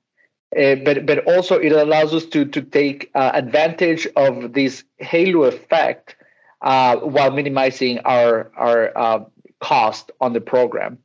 uh, 0.57 0.77
but 0.77 1.05
but 1.05 1.25
also 1.27 1.59
it 1.59 1.73
allows 1.73 2.15
us 2.15 2.25
to 2.25 2.45
to 2.47 2.63
take 2.63 3.11
uh, 3.15 3.33
advantage 3.35 4.07
of 4.17 4.55
this 4.55 4.85
halo 4.99 5.43
effect 5.45 6.17
uh, 6.63 6.97
while 6.97 7.31
minimizing 7.31 7.99
our 8.01 8.51
our 8.57 8.97
uh, 8.97 9.25
cost 9.61 10.11
on 10.21 10.33
the 10.33 10.41
program. 10.41 10.99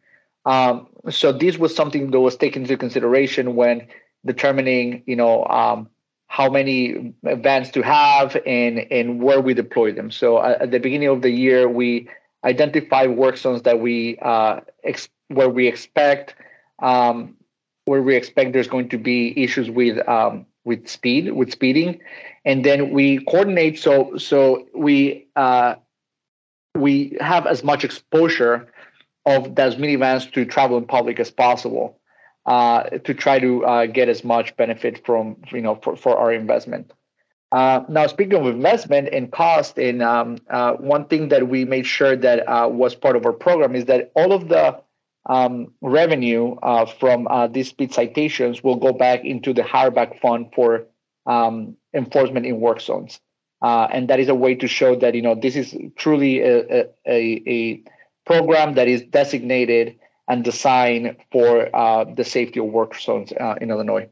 Um, 0.46 0.88
so 1.10 1.32
this 1.32 1.58
was 1.58 1.76
something 1.76 2.12
that 2.12 2.20
was 2.20 2.38
taken 2.38 2.64
into 2.64 2.78
consideration 2.78 3.56
when 3.56 3.88
determining, 4.26 5.04
you 5.06 5.16
know, 5.16 5.46
um, 5.46 5.90
how 6.28 6.50
many 6.50 7.14
vans 7.24 7.70
to 7.72 7.82
have 7.82 8.38
and 8.46 8.80
and 8.92 9.22
where 9.22 9.42
we 9.42 9.54
deploy 9.54 9.92
them. 9.92 10.10
So 10.10 10.38
uh, 10.38 10.58
at 10.62 10.72
the 10.72 10.80
beginning 10.80 11.10
of 11.10 11.22
the 11.22 11.32
year, 11.32 11.68
we 11.68 12.08
identify 12.46 13.08
work 13.08 13.38
zones 13.38 13.64
that 13.64 13.82
we 13.82 14.18
ex- 14.84 15.10
where 15.28 15.50
we 15.50 15.68
expect 15.68 16.36
um, 16.80 17.36
where 17.86 18.02
we 18.02 18.16
expect 18.16 18.54
there's 18.54 18.68
going 18.68 18.90
to 18.90 18.98
be 18.98 19.34
issues 19.42 19.70
with 19.70 20.08
um, 20.08 20.46
with 20.66 20.88
speed 20.88 21.32
with 21.34 21.52
speeding, 21.52 22.00
and 22.46 22.64
then 22.64 22.92
we 22.92 23.24
coordinate 23.26 23.80
so 23.80 24.18
so 24.18 24.68
we 24.74 25.28
uh, 25.36 25.76
we 26.76 27.18
have 27.20 27.46
as 27.46 27.64
much 27.64 27.84
exposure 27.84 28.68
of 29.26 29.56
those 29.56 29.76
minivans 29.76 30.32
to 30.34 30.46
travel 30.46 30.78
in 30.78 30.86
public 30.86 31.20
as 31.20 31.32
possible 31.32 32.00
uh, 32.46 32.84
to 32.84 33.14
try 33.14 33.40
to 33.40 33.66
uh, 33.66 33.86
get 33.86 34.10
as 34.10 34.24
much 34.24 34.56
benefit 34.58 35.06
from 35.06 35.38
you 35.52 35.62
know 35.62 35.76
for, 35.76 35.96
for 35.96 36.18
our 36.18 36.34
investment. 36.34 36.92
Uh, 37.52 37.84
now, 37.88 38.08
speaking 38.08 38.34
of 38.34 38.48
investment 38.48 39.10
and 39.14 39.32
cost, 39.32 39.78
and 39.78 40.02
um, 40.02 40.40
uh, 40.50 40.74
one 40.74 41.06
thing 41.06 41.30
that 41.30 41.48
we 41.48 41.64
made 41.66 41.86
sure 41.86 42.16
that 42.16 42.40
uh, 42.50 42.68
was 42.68 42.96
part 42.96 43.16
of 43.16 43.28
our 43.28 43.32
program 43.32 43.76
is 43.76 43.86
that 43.86 44.12
all 44.16 44.34
of 44.34 44.50
the 44.50 44.76
um, 45.26 45.74
revenue 45.82 46.56
uh, 46.62 46.86
from 46.86 47.28
uh, 47.28 47.48
these 47.48 47.70
speed 47.70 47.94
citations 47.94 48.64
will 48.64 48.76
go 48.76 48.92
back 48.92 49.24
into 49.24 49.54
the 49.54 49.62
HIREback 49.62 50.20
fund 50.20 50.52
for 50.56 50.86
um, 51.26 51.78
enforcement 51.94 52.46
in 52.46 52.60
work 52.60 52.82
zones. 52.82 53.20
uh, 53.64 53.88
and 53.92 54.10
that 54.10 54.20
is 54.20 54.28
a 54.28 54.36
way 54.36 54.54
to 54.54 54.68
show 54.68 54.96
that 54.96 55.16
you 55.16 55.22
know 55.22 55.34
this 55.34 55.56
is 55.56 55.76
truly 55.96 56.42
a, 56.42 56.84
a, 57.08 57.44
a 57.48 57.84
program 58.26 58.76
that 58.76 58.88
is 58.88 59.02
designated 59.04 59.98
and 60.28 60.44
designed 60.44 61.16
for 61.32 61.74
uh, 61.76 62.04
the 62.16 62.24
safety 62.24 62.60
of 62.60 62.68
work 62.68 63.00
zones 63.00 63.32
uh, 63.40 63.56
in 63.60 63.72
Illinois. 63.72 64.08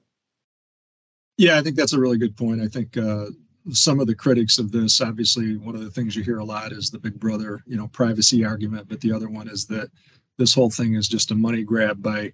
Yeah, 1.37 1.57
I 1.57 1.61
think 1.61 1.75
that's 1.75 1.93
a 1.93 1.99
really 1.99 2.17
good 2.17 2.35
point. 2.35 2.61
I 2.61 2.67
think 2.67 2.97
uh, 2.97 3.25
some 3.71 3.99
of 3.99 4.07
the 4.07 4.15
critics 4.15 4.57
of 4.57 4.71
this, 4.71 5.01
obviously, 5.01 5.57
one 5.57 5.75
of 5.75 5.81
the 5.81 5.89
things 5.89 6.15
you 6.15 6.23
hear 6.23 6.39
a 6.39 6.43
lot 6.43 6.71
is 6.71 6.89
the 6.89 6.99
Big 6.99 7.19
Brother, 7.19 7.63
you 7.65 7.77
know, 7.77 7.87
privacy 7.87 8.45
argument, 8.45 8.87
but 8.89 9.01
the 9.01 9.11
other 9.11 9.29
one 9.29 9.47
is 9.47 9.65
that 9.67 9.89
this 10.37 10.53
whole 10.53 10.69
thing 10.69 10.95
is 10.95 11.07
just 11.07 11.31
a 11.31 11.35
money 11.35 11.63
grab 11.63 12.01
by 12.01 12.33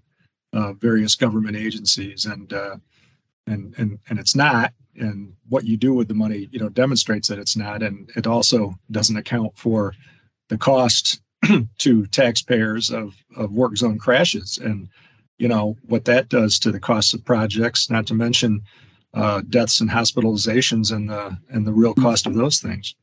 uh, 0.53 0.73
various 0.73 1.15
government 1.15 1.57
agencies, 1.57 2.25
and 2.25 2.53
uh, 2.53 2.77
and 3.47 3.73
and 3.77 3.99
and 4.09 4.19
it's 4.19 4.35
not. 4.35 4.73
And 4.95 5.33
what 5.49 5.63
you 5.63 5.77
do 5.77 5.93
with 5.93 6.07
the 6.07 6.15
money, 6.15 6.49
you 6.51 6.59
know, 6.59 6.69
demonstrates 6.69 7.27
that 7.27 7.37
it's 7.37 7.55
not, 7.55 7.83
and 7.83 8.09
it 8.15 8.25
also 8.25 8.73
doesn't 8.89 9.15
account 9.15 9.55
for 9.55 9.93
the 10.49 10.57
cost 10.57 11.21
to 11.77 12.05
taxpayers 12.07 12.91
of, 12.91 13.15
of 13.35 13.51
work 13.51 13.77
zone 13.77 13.99
crashes 13.99 14.57
and 14.57 14.89
you 15.37 15.47
know 15.47 15.77
what 15.87 16.05
that 16.05 16.29
does 16.29 16.57
to 16.59 16.71
the 16.71 16.79
cost 16.79 17.13
of 17.13 17.23
projects 17.23 17.89
not 17.89 18.07
to 18.07 18.13
mention 18.13 18.61
uh, 19.13 19.41
deaths 19.49 19.81
and 19.81 19.89
hospitalizations 19.89 20.91
and 20.91 21.09
the 21.09 21.37
and 21.49 21.65
the 21.65 21.73
real 21.73 21.93
cost 21.93 22.25
of 22.25 22.33
those 22.33 22.59
things 22.59 22.95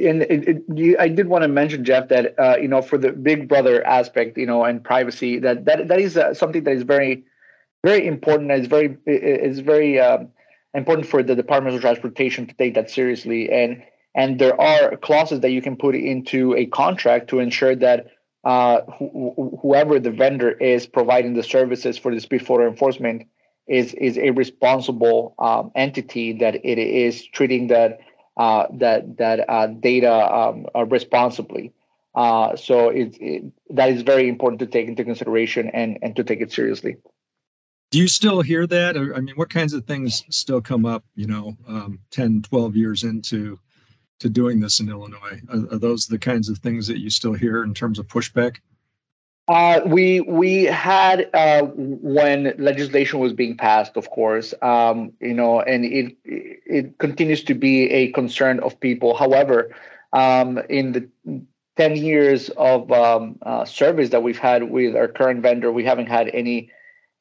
and 0.00 0.22
it, 0.22 0.48
it, 0.48 0.62
you, 0.74 0.96
I 0.98 1.08
did 1.08 1.28
want 1.28 1.42
to 1.42 1.48
mention, 1.48 1.84
Jeff, 1.84 2.08
that 2.08 2.34
uh, 2.38 2.56
you 2.60 2.68
know, 2.68 2.82
for 2.82 2.98
the 2.98 3.12
Big 3.12 3.48
Brother 3.48 3.86
aspect, 3.86 4.38
you 4.38 4.46
know, 4.46 4.64
and 4.64 4.82
privacy, 4.82 5.38
that 5.40 5.64
that 5.66 5.88
that 5.88 6.00
is 6.00 6.16
uh, 6.16 6.34
something 6.34 6.64
that 6.64 6.72
is 6.72 6.82
very, 6.82 7.24
very 7.84 8.06
important. 8.06 8.50
It's 8.50 8.66
very 8.66 8.96
it's 9.06 9.60
very 9.60 10.00
um, 10.00 10.28
important 10.74 11.06
for 11.06 11.22
the 11.22 11.34
Department 11.34 11.76
of 11.76 11.82
Transportation 11.82 12.46
to 12.46 12.54
take 12.54 12.74
that 12.74 12.90
seriously. 12.90 13.50
And 13.50 13.82
and 14.14 14.38
there 14.38 14.58
are 14.60 14.96
clauses 14.96 15.40
that 15.40 15.50
you 15.50 15.62
can 15.62 15.76
put 15.76 15.94
into 15.94 16.54
a 16.54 16.66
contract 16.66 17.28
to 17.30 17.38
ensure 17.38 17.74
that 17.76 18.08
uh, 18.44 18.80
wh- 18.82 19.60
whoever 19.60 19.98
the 19.98 20.10
vendor 20.10 20.50
is 20.50 20.86
providing 20.86 21.34
the 21.34 21.42
services 21.42 21.96
for 21.98 22.14
the 22.14 22.20
speed 22.20 22.46
photo 22.46 22.68
enforcement 22.68 23.26
is 23.68 23.94
is 23.94 24.18
a 24.18 24.30
responsible 24.30 25.34
um, 25.38 25.70
entity 25.74 26.32
that 26.32 26.56
it 26.56 26.78
is 26.78 27.24
treating 27.26 27.68
that 27.68 28.00
uh, 28.36 28.66
that 28.74 29.18
that 29.18 29.48
uh, 29.48 29.66
data 29.66 30.34
um, 30.34 30.66
responsibly. 30.88 31.72
Uh, 32.14 32.56
so 32.56 32.90
it, 32.90 33.16
it, 33.20 33.44
that 33.70 33.88
is 33.88 34.02
very 34.02 34.28
important 34.28 34.60
to 34.60 34.66
take 34.66 34.86
into 34.86 35.04
consideration 35.04 35.70
and 35.72 35.98
and 36.02 36.16
to 36.16 36.24
take 36.24 36.40
it 36.40 36.52
seriously. 36.52 36.96
Do 37.90 37.98
you 37.98 38.08
still 38.08 38.40
hear 38.40 38.66
that? 38.66 38.96
I 38.96 39.20
mean, 39.20 39.34
what 39.36 39.50
kinds 39.50 39.74
of 39.74 39.84
things 39.84 40.24
still 40.30 40.62
come 40.62 40.86
up, 40.86 41.04
you 41.14 41.26
know, 41.26 41.54
um, 41.68 41.98
10, 42.10 42.40
12 42.40 42.74
years 42.74 43.04
into 43.04 43.58
to 44.20 44.30
doing 44.30 44.60
this 44.60 44.80
in 44.80 44.88
Illinois? 44.88 45.42
Are, 45.50 45.74
are, 45.74 45.78
those 45.78 46.06
the 46.06 46.18
kinds 46.18 46.48
of 46.48 46.56
things 46.56 46.86
that 46.86 47.00
you 47.00 47.10
still 47.10 47.34
hear 47.34 47.62
in 47.62 47.74
terms 47.74 47.98
of 47.98 48.06
pushback? 48.06 48.56
Uh, 49.52 49.82
we 49.84 50.22
we 50.22 50.64
had 50.64 51.28
uh, 51.34 51.60
when 51.76 52.54
legislation 52.56 53.18
was 53.20 53.34
being 53.34 53.54
passed, 53.54 53.98
of 53.98 54.08
course, 54.08 54.54
um, 54.62 55.12
you 55.20 55.34
know, 55.34 55.60
and 55.60 55.84
it 55.84 56.16
it 56.24 56.96
continues 56.96 57.44
to 57.44 57.54
be 57.54 57.90
a 57.90 58.10
concern 58.12 58.60
of 58.60 58.80
people. 58.80 59.14
However, 59.14 59.74
um, 60.14 60.56
in 60.70 60.92
the 60.92 61.06
ten 61.76 61.96
years 61.96 62.48
of 62.56 62.90
um, 62.92 63.38
uh, 63.42 63.66
service 63.66 64.08
that 64.08 64.22
we've 64.22 64.38
had 64.38 64.70
with 64.70 64.96
our 64.96 65.06
current 65.06 65.42
vendor, 65.42 65.70
we 65.70 65.84
haven't 65.84 66.08
had 66.08 66.30
any 66.32 66.70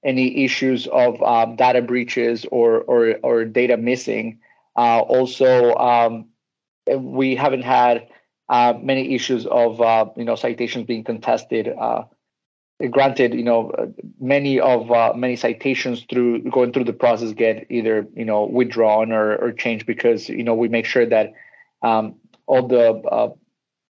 any 0.05 0.45
issues 0.45 0.88
of 0.88 1.21
um, 1.21 1.57
data 1.57 1.81
breaches 1.81 2.45
or 2.50 2.79
or 2.83 3.17
or 3.23 3.43
data 3.43 3.75
missing. 3.75 4.39
Uh, 4.77 5.01
also, 5.01 5.75
um, 5.75 6.29
we 6.97 7.35
haven't 7.35 7.63
had 7.63 8.07
uh, 8.47 8.73
many 8.81 9.15
issues 9.15 9.45
of 9.47 9.81
uh, 9.81 10.05
you 10.15 10.23
know 10.23 10.35
citations 10.35 10.85
being 10.85 11.03
contested. 11.03 11.67
Uh, 11.67 12.03
granted, 12.89 13.33
you 13.33 13.43
know 13.43 13.93
many 14.19 14.59
of 14.59 14.91
uh, 14.91 15.13
many 15.15 15.35
citations 15.35 16.05
through 16.09 16.43
going 16.50 16.73
through 16.73 16.85
the 16.85 16.93
process 16.93 17.33
get 17.33 17.65
either 17.69 18.07
you 18.15 18.25
know 18.25 18.45
withdrawn 18.45 19.11
or, 19.11 19.35
or 19.35 19.51
changed 19.51 19.85
because 19.85 20.29
you 20.29 20.43
know 20.43 20.53
we 20.53 20.67
make 20.67 20.85
sure 20.85 21.05
that 21.05 21.33
um, 21.81 22.15
all 22.47 22.67
the 22.67 22.93
uh, 22.93 23.29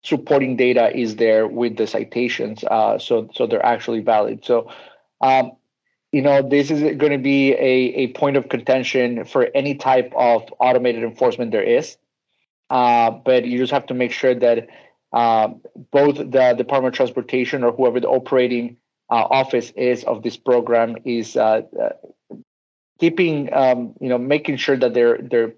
supporting 0.02 0.56
data 0.56 0.96
is 0.96 1.16
there 1.16 1.46
with 1.46 1.76
the 1.76 1.86
citations, 1.86 2.64
uh, 2.64 2.98
so 2.98 3.28
so 3.34 3.46
they're 3.46 3.64
actually 3.64 4.00
valid. 4.00 4.44
So. 4.44 4.70
Um, 5.20 5.52
you 6.12 6.22
know, 6.22 6.42
this 6.42 6.72
is 6.72 6.80
going 6.96 7.12
to 7.12 7.18
be 7.18 7.52
a, 7.52 7.94
a 7.94 8.06
point 8.14 8.36
of 8.36 8.48
contention 8.48 9.24
for 9.24 9.48
any 9.54 9.76
type 9.76 10.12
of 10.16 10.42
automated 10.58 11.04
enforcement 11.04 11.52
there 11.52 11.62
is. 11.62 11.96
Uh, 12.68 13.10
but 13.10 13.44
you 13.44 13.58
just 13.58 13.72
have 13.72 13.86
to 13.86 13.94
make 13.94 14.10
sure 14.10 14.34
that 14.34 14.68
uh, 15.12 15.48
both 15.90 16.16
the 16.16 16.54
Department 16.56 16.94
of 16.94 16.96
Transportation 16.96 17.64
or 17.64 17.72
whoever 17.72 18.00
the 18.00 18.08
operating 18.08 18.76
uh, 19.10 19.26
office 19.30 19.72
is 19.76 20.04
of 20.04 20.22
this 20.22 20.36
program 20.36 20.96
is 21.04 21.36
uh, 21.36 21.62
uh, 21.80 22.36
keeping, 23.00 23.52
um, 23.52 23.94
you 24.00 24.08
know, 24.08 24.18
making 24.18 24.56
sure 24.56 24.76
that 24.76 24.94
they're 24.94 25.18
they're 25.18 25.52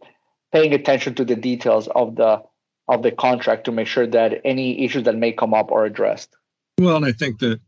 paying 0.53 0.73
attention 0.73 1.15
to 1.17 1.25
the 1.25 1.37
details 1.37 1.89
of 1.89 2.17
the 2.17 2.43
of 2.89 3.03
the 3.03 3.13
contract 3.13 3.65
to 3.65 3.73
make 3.73 3.87
sure 3.87 4.07
that 4.07 4.41
any 4.45 4.85
issues 4.85 5.05
that 5.05 5.17
may 5.17 5.33
come 5.33 5.55
up 5.55 5.71
are 5.71 5.85
addressed. 5.85 6.35
Well, 6.79 6.97
and 6.97 7.05
I 7.05 7.13
think 7.13 7.39
that 7.41 7.61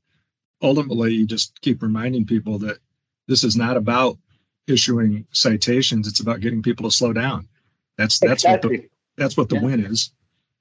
ultimately 0.63 1.13
you 1.13 1.27
just 1.27 1.61
keep 1.61 1.83
reminding 1.83 2.27
people 2.27 2.59
that 2.61 2.79
this 3.29 3.45
is 3.45 3.57
not 3.57 3.77
about 3.77 4.19
issuing 4.67 5.27
citations; 5.33 6.09
it's 6.09 6.21
about 6.21 6.41
getting 6.41 6.63
people 6.63 6.89
to 6.89 6.97
slow 6.97 7.13
down. 7.13 7.47
That's 7.99 8.19
that's 8.19 8.45
exactly. 8.45 8.71
what 8.71 8.83
the 8.83 8.89
that's 9.17 9.37
what 9.37 9.49
the 9.51 9.57
yeah. 9.57 9.63
win 9.63 9.85
is. 9.85 10.11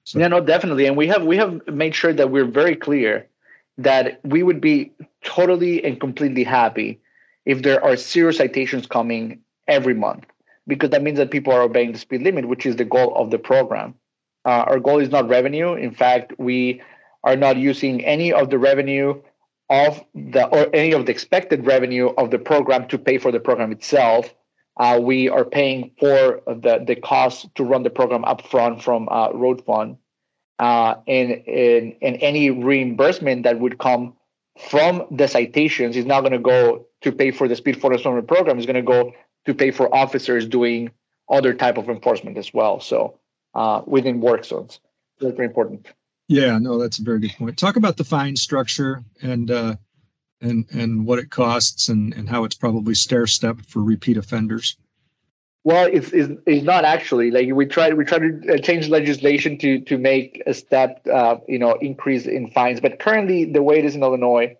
So. 0.04 0.18
Yeah, 0.18 0.28
no, 0.28 0.40
definitely. 0.40 0.86
And 0.86 0.96
we 0.96 1.06
have 1.08 1.24
we 1.24 1.36
have 1.38 1.66
made 1.66 1.94
sure 1.94 2.12
that 2.12 2.30
we're 2.30 2.44
very 2.44 2.76
clear 2.76 3.26
that 3.78 4.20
we 4.22 4.42
would 4.42 4.60
be 4.60 4.92
totally 5.24 5.84
and 5.84 5.98
completely 5.98 6.44
happy 6.44 7.00
if 7.44 7.62
there 7.62 7.82
are 7.82 7.96
zero 7.96 8.30
citations 8.30 8.86
coming 8.86 9.40
every 9.66 9.94
month, 9.94 10.24
because 10.66 10.90
that 10.90 11.02
means 11.02 11.18
that 11.18 11.30
people 11.30 11.52
are 11.52 11.62
obeying 11.62 11.92
the 11.92 11.98
speed 11.98 12.22
limit, 12.22 12.46
which 12.46 12.66
is 12.66 12.76
the 12.76 12.84
goal 12.84 13.14
of 13.16 13.30
the 13.30 13.38
program. 13.38 13.94
Uh, 14.44 14.64
our 14.68 14.78
goal 14.78 14.98
is 14.98 15.08
not 15.08 15.28
revenue. 15.28 15.74
In 15.74 15.90
fact, 15.90 16.34
we 16.38 16.82
are 17.24 17.36
not 17.36 17.56
using 17.56 18.04
any 18.04 18.32
of 18.32 18.50
the 18.50 18.58
revenue 18.58 19.20
of 19.70 20.04
the 20.14 20.46
or 20.46 20.68
any 20.74 20.92
of 20.92 21.06
the 21.06 21.12
expected 21.12 21.64
revenue 21.66 22.08
of 22.18 22.30
the 22.30 22.38
program 22.38 22.86
to 22.88 22.98
pay 22.98 23.16
for 23.16 23.32
the 23.32 23.40
program 23.40 23.72
itself 23.72 24.34
uh, 24.76 24.98
we 25.00 25.28
are 25.28 25.44
paying 25.44 25.92
for 25.98 26.42
the, 26.46 26.82
the 26.86 26.96
cost 26.96 27.52
to 27.54 27.64
run 27.64 27.82
the 27.82 27.90
program 27.90 28.22
upfront 28.22 28.82
from 28.82 29.08
uh, 29.08 29.30
road 29.32 29.64
fund. 29.64 29.96
Uh, 30.58 30.96
and, 31.08 31.32
and, 31.48 31.96
and 32.00 32.18
any 32.20 32.50
reimbursement 32.50 33.42
that 33.42 33.58
would 33.58 33.78
come 33.78 34.14
from 34.68 35.04
the 35.10 35.26
citations 35.26 35.96
is 35.96 36.06
not 36.06 36.20
going 36.20 36.32
to 36.32 36.38
go 36.38 36.86
to 37.02 37.12
pay 37.12 37.30
for 37.30 37.48
the 37.48 37.56
speed 37.56 37.80
photo 37.80 37.96
enforcement 37.96 38.28
program. 38.28 38.58
Is 38.58 38.66
going 38.66 38.76
to 38.76 38.82
go 38.82 39.12
to 39.46 39.54
pay 39.54 39.70
for 39.70 39.92
officers 39.94 40.46
doing 40.46 40.90
other 41.28 41.54
type 41.54 41.76
of 41.76 41.88
enforcement 41.88 42.38
as 42.38 42.54
well. 42.54 42.80
So 42.80 43.18
uh, 43.54 43.82
within 43.86 44.20
work 44.20 44.44
zones. 44.44 44.80
That's 45.20 45.34
very 45.34 45.48
important. 45.48 45.88
Yeah 46.28 46.58
no 46.58 46.78
that's 46.78 46.98
a 46.98 47.02
very 47.02 47.20
good 47.20 47.32
point. 47.32 47.58
Talk 47.58 47.76
about 47.76 47.96
the 47.96 48.04
fine 48.04 48.36
structure 48.36 49.04
and 49.22 49.50
uh, 49.50 49.76
and 50.44 50.66
and 50.70 51.06
what 51.06 51.18
it 51.18 51.30
costs 51.30 51.88
and 51.88 52.14
and 52.14 52.28
how 52.28 52.44
it's 52.44 52.54
probably 52.54 52.94
stair 52.94 53.26
stepped 53.26 53.64
for 53.66 53.82
repeat 53.82 54.16
offenders? 54.16 54.76
Well, 55.64 55.88
it's, 55.90 56.12
it's, 56.12 56.30
it's 56.46 56.62
not 56.62 56.84
actually 56.84 57.30
like 57.30 57.48
we 57.52 57.64
tried 57.64 57.94
we 57.94 58.04
tried 58.04 58.42
to 58.42 58.54
uh, 58.54 58.58
change 58.58 58.88
legislation 58.88 59.56
to 59.58 59.80
to 59.80 59.96
make 59.96 60.42
a 60.46 60.52
step 60.52 61.06
uh, 61.10 61.36
you 61.48 61.58
know 61.58 61.72
increase 61.80 62.26
in 62.26 62.50
fines, 62.50 62.80
but 62.80 62.98
currently 62.98 63.46
the 63.46 63.62
way 63.62 63.78
it 63.78 63.84
is 63.84 63.94
in 63.94 64.02
Illinois 64.02 64.56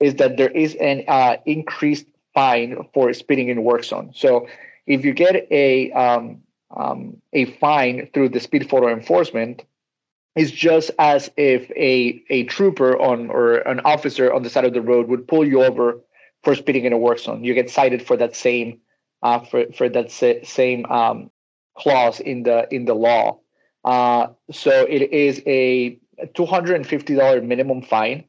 is 0.00 0.14
that 0.16 0.36
there 0.36 0.50
is 0.50 0.76
an 0.76 1.04
uh, 1.08 1.36
increased 1.44 2.06
fine 2.34 2.76
for 2.92 3.12
speeding 3.12 3.48
in 3.48 3.64
work 3.64 3.84
zone. 3.84 4.12
So 4.14 4.46
if 4.86 5.04
you 5.04 5.12
get 5.12 5.46
a 5.50 5.90
um, 5.92 6.42
um, 6.70 7.20
a 7.32 7.46
fine 7.46 8.08
through 8.12 8.30
the 8.30 8.40
speed 8.40 8.68
photo 8.70 8.88
enforcement, 8.88 9.64
is 10.36 10.50
just 10.50 10.90
as 10.98 11.30
if 11.36 11.70
a 11.72 12.22
a 12.30 12.44
trooper 12.44 12.98
on 13.00 13.30
or 13.30 13.56
an 13.68 13.80
officer 13.80 14.32
on 14.32 14.42
the 14.42 14.50
side 14.50 14.64
of 14.64 14.74
the 14.74 14.82
road 14.82 15.08
would 15.08 15.28
pull 15.28 15.46
you 15.46 15.62
over 15.62 16.00
for 16.42 16.54
speeding 16.54 16.84
in 16.84 16.92
a 16.92 16.98
work 16.98 17.18
zone. 17.18 17.44
You 17.44 17.54
get 17.54 17.70
cited 17.70 18.06
for 18.06 18.16
that 18.16 18.34
same 18.36 18.80
uh, 19.22 19.40
for 19.40 19.66
for 19.72 19.88
that 19.88 20.10
sa- 20.10 20.42
same 20.42 20.86
um, 20.86 21.30
clause 21.76 22.20
in 22.20 22.42
the 22.42 22.66
in 22.74 22.84
the 22.84 22.94
law. 22.94 23.38
Uh, 23.84 24.28
so 24.50 24.86
it 24.88 25.12
is 25.12 25.42
a 25.46 25.98
$250 26.34 27.44
minimum 27.44 27.82
fine 27.82 28.24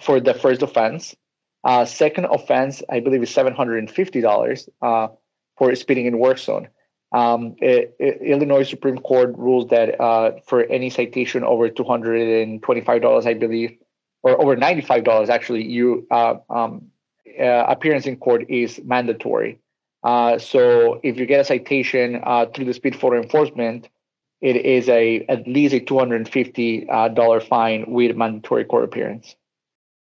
for 0.00 0.20
the 0.20 0.34
first 0.34 0.62
offense. 0.62 1.16
Uh, 1.64 1.84
second 1.84 2.26
offense, 2.26 2.82
I 2.90 3.00
believe, 3.00 3.22
is 3.22 3.30
$750 3.30 4.68
uh, 4.82 5.08
for 5.56 5.74
speeding 5.74 6.06
in 6.06 6.18
work 6.18 6.38
zone. 6.38 6.68
Um, 7.12 7.56
it, 7.60 7.94
it, 7.98 8.22
Illinois 8.22 8.68
Supreme 8.68 8.98
Court 8.98 9.34
rules 9.36 9.68
that 9.68 10.00
uh, 10.00 10.32
for 10.46 10.64
any 10.64 10.88
citation 10.88 11.44
over 11.44 11.68
$225, 11.68 13.26
I 13.26 13.34
believe, 13.34 13.76
or 14.22 14.40
over 14.40 14.56
$95, 14.56 15.28
actually, 15.28 15.64
you 15.64 16.06
uh, 16.10 16.36
um, 16.48 16.90
uh, 17.38 17.64
appearance 17.68 18.06
in 18.06 18.16
court 18.16 18.48
is 18.48 18.80
mandatory. 18.84 19.58
Uh, 20.02 20.38
so 20.38 21.00
if 21.02 21.16
you 21.18 21.26
get 21.26 21.40
a 21.40 21.44
citation 21.44 22.20
uh, 22.24 22.46
through 22.46 22.64
the 22.64 22.74
speed 22.74 22.96
photo 22.98 23.20
enforcement, 23.20 23.88
it 24.40 24.56
is 24.56 24.88
a 24.88 25.24
at 25.28 25.46
least 25.46 25.72
a 25.72 25.80
two 25.80 25.98
hundred 25.98 26.16
and 26.16 26.28
fifty 26.28 26.88
uh, 26.88 27.08
dollar 27.08 27.40
fine 27.40 27.84
with 27.86 28.16
mandatory 28.16 28.64
court 28.64 28.84
appearance. 28.84 29.36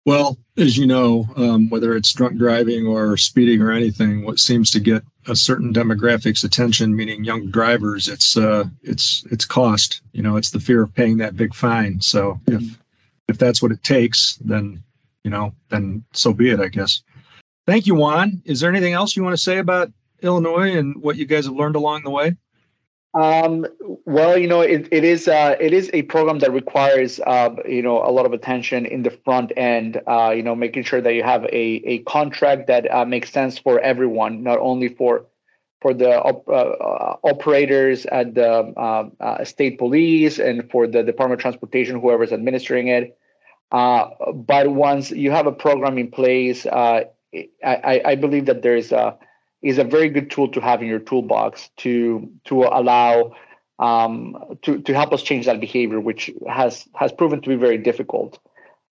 Well, 0.06 0.38
as 0.58 0.78
you 0.78 0.88
know, 0.88 1.28
um, 1.36 1.70
whether 1.70 1.96
it's 1.96 2.14
drunk 2.14 2.38
driving 2.38 2.88
or 2.88 3.18
speeding 3.18 3.62
or 3.62 3.72
anything, 3.72 4.26
what 4.26 4.40
seems 4.40 4.72
to 4.72 4.80
get 4.80 5.04
a 5.30 5.36
certain 5.36 5.74
demographics 5.74 6.44
attention, 6.44 6.96
meaning 6.96 7.24
young 7.24 7.52
drivers, 7.52 8.08
it's 8.08 8.36
uh, 8.36 8.66
it's 8.84 9.24
it's 9.32 9.46
cost. 9.46 10.02
You 10.12 10.24
know, 10.24 10.36
it's 10.36 10.52
the 10.52 10.60
fear 10.60 10.82
of 10.82 10.94
paying 10.94 11.18
that 11.18 11.38
big 11.38 11.54
fine. 11.54 12.02
So 12.02 12.40
if 12.48 12.64
if 13.28 13.38
that's 13.38 13.62
what 13.62 13.72
it 13.72 13.84
takes, 13.84 14.38
then 14.38 14.84
you 15.24 15.32
know, 15.32 15.54
then 15.70 16.04
so 16.14 16.34
be 16.34 16.50
it, 16.50 16.60
I 16.60 16.68
guess. 16.68 17.02
Thank 17.68 17.86
you, 17.86 17.96
Juan. 17.96 18.42
Is 18.46 18.60
there 18.60 18.70
anything 18.70 18.94
else 18.94 19.16
you 19.16 19.24
want 19.24 19.34
to 19.34 19.44
say 19.44 19.60
about 19.60 19.92
Illinois 20.22 20.76
and 20.76 21.02
what 21.02 21.18
you 21.18 21.26
guys 21.26 21.46
have 21.46 21.56
learned 21.56 21.76
along 21.76 22.04
the 22.04 22.10
way? 22.10 22.36
Um, 23.16 23.66
well, 24.06 24.38
you 24.38 24.48
know, 24.48 24.62
it, 24.62 24.88
it 24.92 25.04
is 25.04 25.28
uh, 25.28 25.56
it 25.60 25.74
is 25.74 25.90
a 25.94 26.04
program 26.04 26.40
that 26.40 26.52
requires 26.54 27.20
uh, 27.20 27.56
you 27.68 27.82
know 27.82 28.04
a 28.04 28.12
lot 28.12 28.28
of 28.28 28.34
attention 28.34 28.86
in 28.86 29.02
the 29.02 29.10
front 29.10 29.52
end. 29.58 30.00
Uh, 30.06 30.32
you 30.36 30.44
know, 30.44 30.56
making 30.56 30.84
sure 30.84 31.02
that 31.02 31.14
you 31.16 31.24
have 31.24 31.44
a 31.46 31.82
a 31.86 32.00
contract 32.00 32.68
that 32.68 32.92
uh, 32.92 33.06
makes 33.06 33.32
sense 33.32 33.58
for 33.58 33.80
everyone, 33.80 34.44
not 34.44 34.60
only 34.60 34.90
for 34.90 35.26
for 35.82 35.94
the 35.94 36.22
op- 36.22 36.48
uh, 36.48 37.16
operators 37.28 38.06
at 38.08 38.36
the 38.36 38.80
um, 38.80 39.14
uh, 39.20 39.44
state 39.44 39.80
police 39.80 40.38
and 40.38 40.70
for 40.70 40.86
the 40.86 41.02
Department 41.02 41.40
of 41.40 41.42
Transportation, 41.42 42.00
whoever's 42.00 42.34
administering 42.34 42.90
it. 42.90 43.18
but 43.72 44.70
once 44.70 45.10
you 45.10 45.32
have 45.32 45.48
a 45.48 45.54
program 45.54 45.98
in 45.98 46.12
place, 46.12 46.68
I, 46.68 47.06
I 47.64 48.16
believe 48.16 48.46
that 48.46 48.62
there 48.62 48.76
is 48.76 48.92
a 48.92 49.18
is 49.62 49.78
a 49.78 49.84
very 49.84 50.10
good 50.10 50.32
tool 50.32 50.48
to 50.50 50.62
have 50.62 50.82
in 50.82 50.88
your 50.88 51.00
toolbox 51.00 51.70
to 51.78 52.30
to 52.46 52.64
allow 52.64 53.36
um, 53.80 54.58
to 54.62 54.82
to 54.82 54.94
help 54.94 55.14
us 55.14 55.24
change 55.24 55.46
that 55.46 55.60
behavior, 55.60 56.00
which 56.00 56.32
has 56.48 56.88
has 56.96 57.12
proven 57.12 57.42
to 57.42 57.50
be 57.50 57.56
very 57.56 57.78
difficult. 57.78 58.40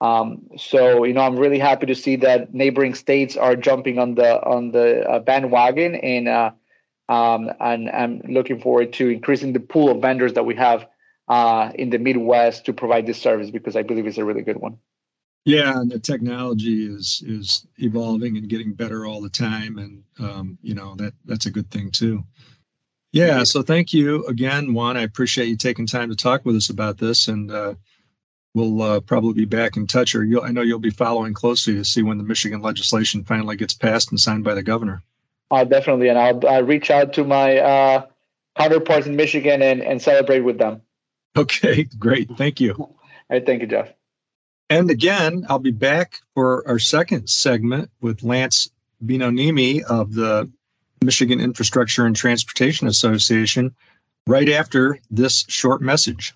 Um, 0.01 0.49
so 0.57 1.05
you 1.05 1.13
know, 1.13 1.23
I'm 1.23 1.37
really 1.37 1.59
happy 1.59 1.87
to 1.87 1.95
see 1.95 2.17
that 2.17 2.55
neighboring 2.55 2.95
states 2.95 3.37
are 3.37 3.57
jumping 3.57 3.99
on 3.99 4.15
the 4.15 4.43
on 4.43 4.71
the 4.71 5.09
uh, 5.09 5.19
bandwagon, 5.21 5.95
and 5.97 6.29
uh, 6.29 6.51
um, 7.09 7.51
and 7.61 7.91
I'm 7.91 8.21
looking 8.29 8.61
forward 8.61 8.93
to 8.95 9.09
increasing 9.09 9.53
the 9.53 9.61
pool 9.61 9.91
of 9.91 10.03
vendors 10.03 10.35
that 10.35 10.45
we 10.45 10.55
have 10.57 10.87
uh, 11.29 11.73
in 11.75 11.91
the 11.91 11.99
Midwest 11.99 12.67
to 12.67 12.73
provide 12.73 13.07
this 13.07 13.21
service 13.21 13.51
because 13.51 13.77
I 13.77 13.83
believe 13.83 14.07
it's 14.07 14.19
a 14.19 14.25
really 14.25 14.43
good 14.43 14.59
one. 14.59 14.79
Yeah, 15.45 15.81
and 15.81 15.91
the 15.91 15.99
technology 15.99 16.85
is 16.85 17.23
is 17.27 17.67
evolving 17.79 18.37
and 18.37 18.49
getting 18.49 18.75
better 18.75 19.07
all 19.07 19.23
the 19.23 19.31
time, 19.31 19.79
and 19.79 20.03
um, 20.21 20.59
you 20.63 20.75
know 20.75 20.95
that 20.97 21.15
that's 21.25 21.47
a 21.47 21.51
good 21.51 21.71
thing 21.71 21.91
too. 21.91 22.25
Yeah, 23.13 23.43
so 23.45 23.63
thank 23.63 23.95
you 23.95 24.27
again, 24.27 24.75
Juan. 24.75 24.97
I 24.97 25.03
appreciate 25.03 25.49
you 25.49 25.57
taking 25.57 25.87
time 25.87 26.11
to 26.11 26.17
talk 26.17 26.45
with 26.45 26.57
us 26.57 26.69
about 26.69 26.99
this, 26.99 27.29
and 27.29 27.51
uh, 27.51 27.75
we'll 28.55 28.83
uh, 28.83 29.01
probably 29.01 29.33
be 29.33 29.45
back 29.47 29.77
in 29.77 29.87
touch. 29.87 30.15
Or 30.15 30.25
you 30.25 30.43
I 30.43 30.51
know 30.51 30.61
you'll 30.61 30.79
be 30.79 30.91
following 30.91 31.33
closely 31.33 31.75
to 31.75 31.85
see 31.85 32.03
when 32.03 32.19
the 32.19 32.25
Michigan 32.25 32.61
legislation 32.61 33.25
finally 33.25 33.57
gets 33.57 33.75
passed 33.75 34.11
and 34.11 34.21
signed 34.21 34.45
by 34.45 34.55
the 34.55 34.63
governor. 34.63 35.03
Uh, 35.51 35.65
definitely, 35.65 36.09
and 36.09 36.19
I'll, 36.19 36.47
I'll 36.47 36.65
reach 36.65 36.91
out 36.91 37.15
to 37.15 37.25
my 37.25 37.57
uh, 37.57 38.07
counterparts 38.57 39.07
in 39.07 39.17
Michigan 39.17 39.63
and, 39.63 39.81
and 39.83 40.03
celebrate 40.03 40.41
with 40.41 40.59
them. 40.59 40.83
Okay, 41.37 41.85
great. 41.99 42.29
Thank 42.37 42.61
you. 42.61 42.75
All 42.75 42.97
right, 43.31 43.47
thank 43.47 43.63
you, 43.63 43.67
Jeff. 43.67 43.89
And 44.71 44.91
again, 44.91 45.47
I'll 45.49 45.59
be 45.59 45.71
back 45.71 46.21
for 46.35 46.67
our 46.69 46.79
second 46.79 47.29
segment 47.29 47.91
with 48.03 48.23
Lance 48.23 48.71
Binoniemi 49.05 49.83
of 49.83 50.13
the 50.13 50.51
Michigan 51.03 51.41
Infrastructure 51.41 52.05
and 52.05 52.15
Transportation 52.15 52.87
Association 52.87 53.75
right 54.27 54.49
after 54.49 54.99
this 55.11 55.47
short 55.49 55.81
message. 55.81 56.35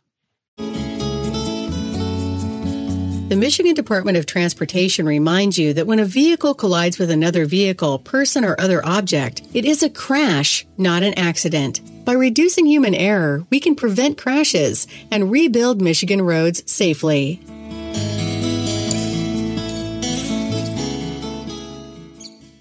The 3.28 3.38
Michigan 3.38 3.74
Department 3.74 4.16
of 4.18 4.26
Transportation 4.26 5.06
reminds 5.06 5.58
you 5.58 5.72
that 5.74 5.86
when 5.86 5.98
a 5.98 6.04
vehicle 6.04 6.54
collides 6.54 6.98
with 6.98 7.10
another 7.10 7.46
vehicle, 7.46 7.98
person, 7.98 8.44
or 8.44 8.58
other 8.60 8.84
object, 8.84 9.42
it 9.54 9.64
is 9.64 9.82
a 9.82 9.88
crash, 9.90 10.66
not 10.76 11.02
an 11.02 11.14
accident. 11.18 11.80
By 12.04 12.12
reducing 12.12 12.66
human 12.66 12.94
error, 12.94 13.46
we 13.50 13.58
can 13.58 13.74
prevent 13.74 14.18
crashes 14.18 14.86
and 15.10 15.30
rebuild 15.30 15.80
Michigan 15.80 16.20
roads 16.20 16.70
safely. 16.70 17.40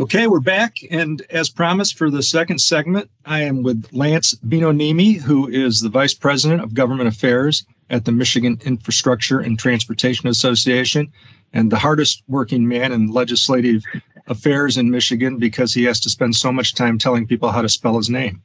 Okay, 0.01 0.25
we're 0.25 0.39
back. 0.39 0.77
And 0.89 1.21
as 1.29 1.47
promised 1.47 1.95
for 1.95 2.09
the 2.09 2.23
second 2.23 2.57
segment, 2.57 3.07
I 3.25 3.43
am 3.43 3.61
with 3.61 3.87
Lance 3.91 4.33
Binoniemi, 4.47 5.21
who 5.21 5.47
is 5.47 5.79
the 5.79 5.89
Vice 5.89 6.15
President 6.15 6.59
of 6.63 6.73
Government 6.73 7.07
Affairs 7.07 7.63
at 7.91 8.05
the 8.05 8.11
Michigan 8.11 8.59
Infrastructure 8.65 9.41
and 9.41 9.59
Transportation 9.59 10.27
Association 10.27 11.11
and 11.53 11.71
the 11.71 11.77
hardest 11.77 12.23
working 12.27 12.67
man 12.67 12.91
in 12.91 13.11
legislative 13.11 13.83
affairs 14.25 14.75
in 14.75 14.89
Michigan 14.89 15.37
because 15.37 15.71
he 15.71 15.83
has 15.83 15.99
to 15.99 16.09
spend 16.09 16.35
so 16.35 16.51
much 16.51 16.73
time 16.73 16.97
telling 16.97 17.27
people 17.27 17.51
how 17.51 17.61
to 17.61 17.69
spell 17.69 17.95
his 17.95 18.09
name. 18.09 18.41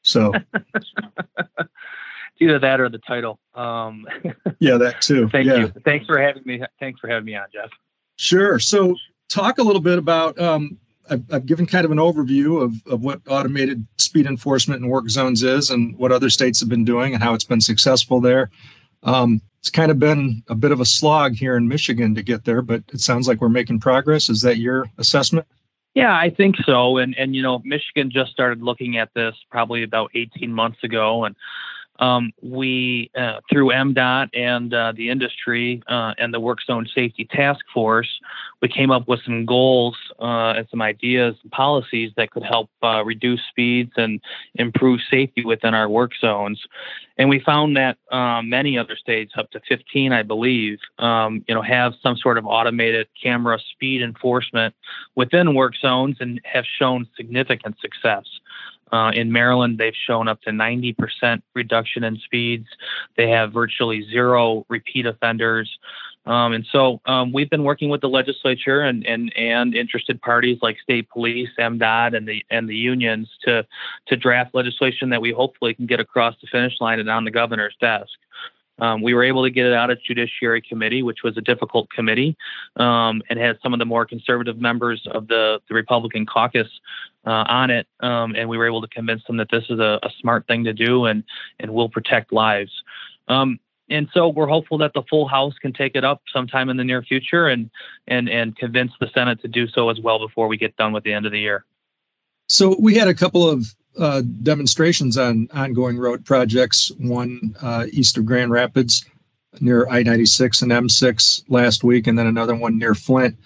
So 0.00 0.32
either 2.40 2.58
that 2.60 2.80
or 2.80 2.88
the 2.88 3.00
title. 3.06 3.38
Um, 3.54 4.06
yeah, 4.58 4.78
that 4.78 5.02
too. 5.02 5.28
Thank 5.32 5.48
yeah. 5.48 5.58
you. 5.58 5.72
Thanks 5.84 6.06
for 6.06 6.18
having 6.18 6.44
me. 6.46 6.62
Thanks 6.80 6.98
for 6.98 7.08
having 7.08 7.26
me 7.26 7.36
on, 7.36 7.44
Jeff. 7.52 7.68
Sure. 8.16 8.58
So 8.58 8.96
talk 9.28 9.58
a 9.58 9.62
little 9.62 9.82
bit 9.82 9.98
about 9.98 10.38
um, 10.40 10.78
I've, 11.10 11.22
I've, 11.32 11.46
given 11.46 11.66
kind 11.66 11.84
of 11.84 11.90
an 11.90 11.98
overview 11.98 12.62
of, 12.62 12.74
of 12.86 13.02
what 13.02 13.20
automated 13.28 13.86
speed 13.96 14.26
enforcement 14.26 14.82
in 14.82 14.88
work 14.88 15.08
zones 15.08 15.42
is 15.42 15.70
and 15.70 15.96
what 15.96 16.12
other 16.12 16.30
states 16.30 16.60
have 16.60 16.68
been 16.68 16.84
doing 16.84 17.14
and 17.14 17.22
how 17.22 17.34
it's 17.34 17.44
been 17.44 17.60
successful 17.60 18.20
there. 18.20 18.50
Um, 19.02 19.40
it's 19.60 19.70
kind 19.70 19.90
of 19.90 19.98
been 19.98 20.42
a 20.48 20.54
bit 20.54 20.72
of 20.72 20.80
a 20.80 20.84
slog 20.84 21.34
here 21.34 21.56
in 21.56 21.68
Michigan 21.68 22.14
to 22.14 22.22
get 22.22 22.44
there, 22.44 22.62
but 22.62 22.82
it 22.92 23.00
sounds 23.00 23.26
like 23.26 23.40
we're 23.40 23.48
making 23.48 23.80
progress. 23.80 24.28
Is 24.28 24.42
that 24.42 24.58
your 24.58 24.86
assessment? 24.98 25.46
Yeah, 25.94 26.16
I 26.16 26.30
think 26.30 26.56
so. 26.64 26.98
And 26.98 27.16
and 27.18 27.34
you 27.34 27.42
know, 27.42 27.60
Michigan 27.64 28.10
just 28.10 28.30
started 28.30 28.62
looking 28.62 28.98
at 28.98 29.12
this 29.14 29.34
probably 29.50 29.82
about 29.82 30.10
18 30.14 30.52
months 30.52 30.84
ago, 30.84 31.24
and 31.24 31.34
um, 31.98 32.32
we, 32.42 33.10
uh, 33.16 33.40
through 33.50 33.68
MDOT 33.68 34.28
and 34.34 34.72
uh, 34.72 34.92
the 34.94 35.10
industry 35.10 35.82
uh, 35.88 36.14
and 36.18 36.32
the 36.32 36.40
Work 36.40 36.58
Zone 36.62 36.86
Safety 36.94 37.24
Task 37.24 37.64
Force, 37.72 38.20
we 38.60 38.68
came 38.68 38.90
up 38.90 39.08
with 39.08 39.20
some 39.24 39.44
goals 39.44 39.96
uh, 40.20 40.54
and 40.56 40.66
some 40.70 40.82
ideas 40.82 41.36
and 41.42 41.52
policies 41.52 42.12
that 42.16 42.30
could 42.30 42.42
help 42.42 42.70
uh, 42.82 43.04
reduce 43.04 43.40
speeds 43.48 43.92
and 43.96 44.20
improve 44.54 45.00
safety 45.10 45.44
within 45.44 45.74
our 45.74 45.88
work 45.88 46.12
zones. 46.20 46.60
And 47.16 47.28
we 47.28 47.40
found 47.40 47.76
that 47.76 47.98
um, 48.12 48.48
many 48.48 48.78
other 48.78 48.96
states, 48.96 49.32
up 49.36 49.50
to 49.50 49.60
15, 49.68 50.12
I 50.12 50.22
believe, 50.22 50.78
um, 50.98 51.44
you 51.48 51.54
know, 51.54 51.62
have 51.62 51.94
some 52.02 52.16
sort 52.16 52.38
of 52.38 52.46
automated 52.46 53.08
camera 53.20 53.58
speed 53.72 54.02
enforcement 54.02 54.74
within 55.16 55.54
work 55.54 55.74
zones 55.76 56.16
and 56.20 56.40
have 56.44 56.64
shown 56.64 57.08
significant 57.16 57.76
success. 57.80 58.24
Uh, 58.92 59.10
in 59.14 59.32
Maryland, 59.32 59.78
they've 59.78 59.94
shown 60.06 60.28
up 60.28 60.40
to 60.42 60.50
90% 60.50 61.42
reduction 61.54 62.04
in 62.04 62.16
speeds. 62.18 62.66
They 63.16 63.28
have 63.30 63.52
virtually 63.52 64.06
zero 64.08 64.64
repeat 64.68 65.06
offenders. 65.06 65.78
Um, 66.26 66.52
and 66.52 66.66
so 66.70 67.00
um, 67.06 67.32
we've 67.32 67.48
been 67.48 67.64
working 67.64 67.88
with 67.88 68.02
the 68.02 68.08
legislature 68.08 68.82
and, 68.82 69.06
and, 69.06 69.34
and 69.34 69.74
interested 69.74 70.20
parties 70.20 70.58
like 70.60 70.78
state 70.82 71.08
police, 71.08 71.48
MDOT, 71.58 72.14
and 72.14 72.28
the 72.28 72.44
and 72.50 72.68
the 72.68 72.76
unions 72.76 73.30
to 73.44 73.66
to 74.08 74.16
draft 74.16 74.54
legislation 74.54 75.08
that 75.08 75.22
we 75.22 75.32
hopefully 75.32 75.72
can 75.72 75.86
get 75.86 76.00
across 76.00 76.34
the 76.42 76.46
finish 76.48 76.74
line 76.80 77.00
and 77.00 77.08
on 77.08 77.24
the 77.24 77.30
governor's 77.30 77.74
desk. 77.80 78.12
Um, 78.78 79.02
we 79.02 79.14
were 79.14 79.24
able 79.24 79.42
to 79.42 79.50
get 79.50 79.66
it 79.66 79.72
out 79.72 79.90
of 79.90 80.02
Judiciary 80.02 80.62
Committee, 80.62 81.02
which 81.02 81.22
was 81.24 81.36
a 81.36 81.40
difficult 81.40 81.90
committee, 81.90 82.36
um, 82.76 83.22
and 83.28 83.38
had 83.38 83.58
some 83.62 83.72
of 83.72 83.78
the 83.78 83.84
more 83.84 84.06
conservative 84.06 84.58
members 84.58 85.06
of 85.10 85.28
the, 85.28 85.60
the 85.68 85.74
Republican 85.74 86.26
caucus 86.26 86.68
uh, 87.26 87.44
on 87.48 87.70
it. 87.70 87.86
Um, 88.00 88.34
and 88.34 88.48
we 88.48 88.56
were 88.56 88.66
able 88.66 88.80
to 88.80 88.88
convince 88.88 89.24
them 89.26 89.36
that 89.38 89.50
this 89.50 89.64
is 89.68 89.78
a, 89.78 89.98
a, 90.02 90.10
smart 90.20 90.46
thing 90.46 90.64
to 90.64 90.72
do 90.72 91.06
and, 91.06 91.24
and 91.58 91.72
will 91.72 91.88
protect 91.88 92.32
lives. 92.32 92.70
Um, 93.28 93.58
and 93.90 94.08
so 94.12 94.28
we're 94.28 94.46
hopeful 94.46 94.78
that 94.78 94.92
the 94.94 95.02
full 95.08 95.26
House 95.26 95.54
can 95.60 95.72
take 95.72 95.94
it 95.94 96.04
up 96.04 96.22
sometime 96.32 96.68
in 96.68 96.76
the 96.76 96.84
near 96.84 97.02
future 97.02 97.48
and, 97.48 97.70
and, 98.06 98.28
and 98.28 98.56
convince 98.56 98.92
the 99.00 99.08
Senate 99.14 99.40
to 99.42 99.48
do 99.48 99.66
so 99.66 99.88
as 99.88 99.98
well 100.00 100.18
before 100.18 100.48
we 100.48 100.56
get 100.56 100.76
done 100.76 100.92
with 100.92 101.04
the 101.04 101.12
end 101.12 101.26
of 101.26 101.32
the 101.32 101.40
year. 101.40 101.64
So 102.48 102.76
we 102.78 102.94
had 102.94 103.08
a 103.08 103.14
couple 103.14 103.48
of 103.48 103.74
uh, 103.98 104.22
demonstrations 104.42 105.18
on 105.18 105.48
ongoing 105.52 105.98
road 105.98 106.24
projects. 106.24 106.90
One 106.98 107.54
uh, 107.60 107.86
east 107.92 108.16
of 108.16 108.24
Grand 108.24 108.50
Rapids 108.50 109.04
near 109.60 109.88
I 109.88 110.02
96 110.02 110.62
and 110.62 110.72
M6 110.72 111.44
last 111.48 111.84
week, 111.84 112.06
and 112.06 112.18
then 112.18 112.26
another 112.26 112.54
one 112.54 112.78
near 112.78 112.94
Flint. 112.94 113.36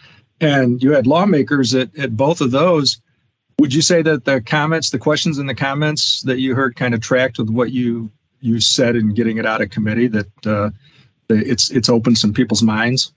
And 0.40 0.82
you 0.82 0.92
had 0.92 1.06
lawmakers 1.06 1.74
at, 1.74 1.96
at 1.96 2.16
both 2.16 2.40
of 2.40 2.50
those. 2.50 3.00
Would 3.58 3.72
you 3.72 3.82
say 3.82 4.02
that 4.02 4.24
the 4.24 4.40
comments, 4.40 4.90
the 4.90 4.98
questions 4.98 5.38
in 5.38 5.46
the 5.46 5.54
comments 5.54 6.22
that 6.22 6.40
you 6.40 6.54
heard 6.54 6.74
kind 6.76 6.94
of 6.94 7.00
tracked 7.00 7.38
with 7.38 7.50
what 7.50 7.70
you 7.70 8.10
you 8.40 8.60
said 8.60 8.96
in 8.96 9.14
getting 9.14 9.38
it 9.38 9.46
out 9.46 9.62
of 9.62 9.70
committee 9.70 10.08
that 10.08 10.46
uh, 10.46 10.70
it's 11.28 11.70
it's 11.70 11.88
opened 11.88 12.18
some 12.18 12.32
people's 12.32 12.62
minds? 12.62 13.12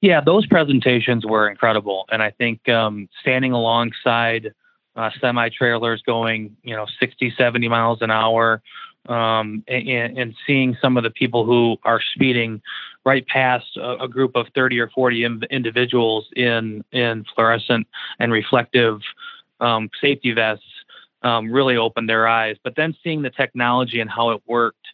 Yeah, 0.00 0.20
those 0.20 0.46
presentations 0.46 1.26
were 1.26 1.48
incredible, 1.48 2.04
and 2.10 2.22
I 2.22 2.30
think 2.30 2.68
um, 2.68 3.08
standing 3.20 3.50
alongside 3.52 4.54
uh, 4.98 5.10
semi 5.20 5.48
trailers 5.48 6.02
going, 6.02 6.56
you 6.64 6.74
know, 6.74 6.86
60, 6.98 7.32
70 7.38 7.68
miles 7.68 8.02
an 8.02 8.10
hour, 8.10 8.60
um, 9.08 9.62
and, 9.68 10.18
and, 10.18 10.34
seeing 10.46 10.76
some 10.82 10.96
of 10.96 11.04
the 11.04 11.10
people 11.10 11.46
who 11.46 11.78
are 11.84 12.00
speeding 12.14 12.60
right 13.06 13.26
past 13.26 13.76
a, 13.76 14.02
a 14.02 14.08
group 14.08 14.32
of 14.34 14.46
30 14.54 14.80
or 14.80 14.90
40 14.90 15.24
Im- 15.24 15.42
individuals 15.50 16.26
in 16.36 16.84
in 16.92 17.24
fluorescent 17.34 17.86
and 18.18 18.32
reflective 18.32 19.00
um, 19.60 19.88
safety 20.00 20.32
vests 20.32 20.64
um, 21.22 21.50
really 21.50 21.76
opened 21.76 22.08
their 22.08 22.26
eyes. 22.26 22.56
But 22.62 22.74
then 22.76 22.94
seeing 23.02 23.22
the 23.22 23.30
technology 23.30 24.00
and 24.00 24.10
how 24.10 24.30
it 24.30 24.42
worked 24.46 24.86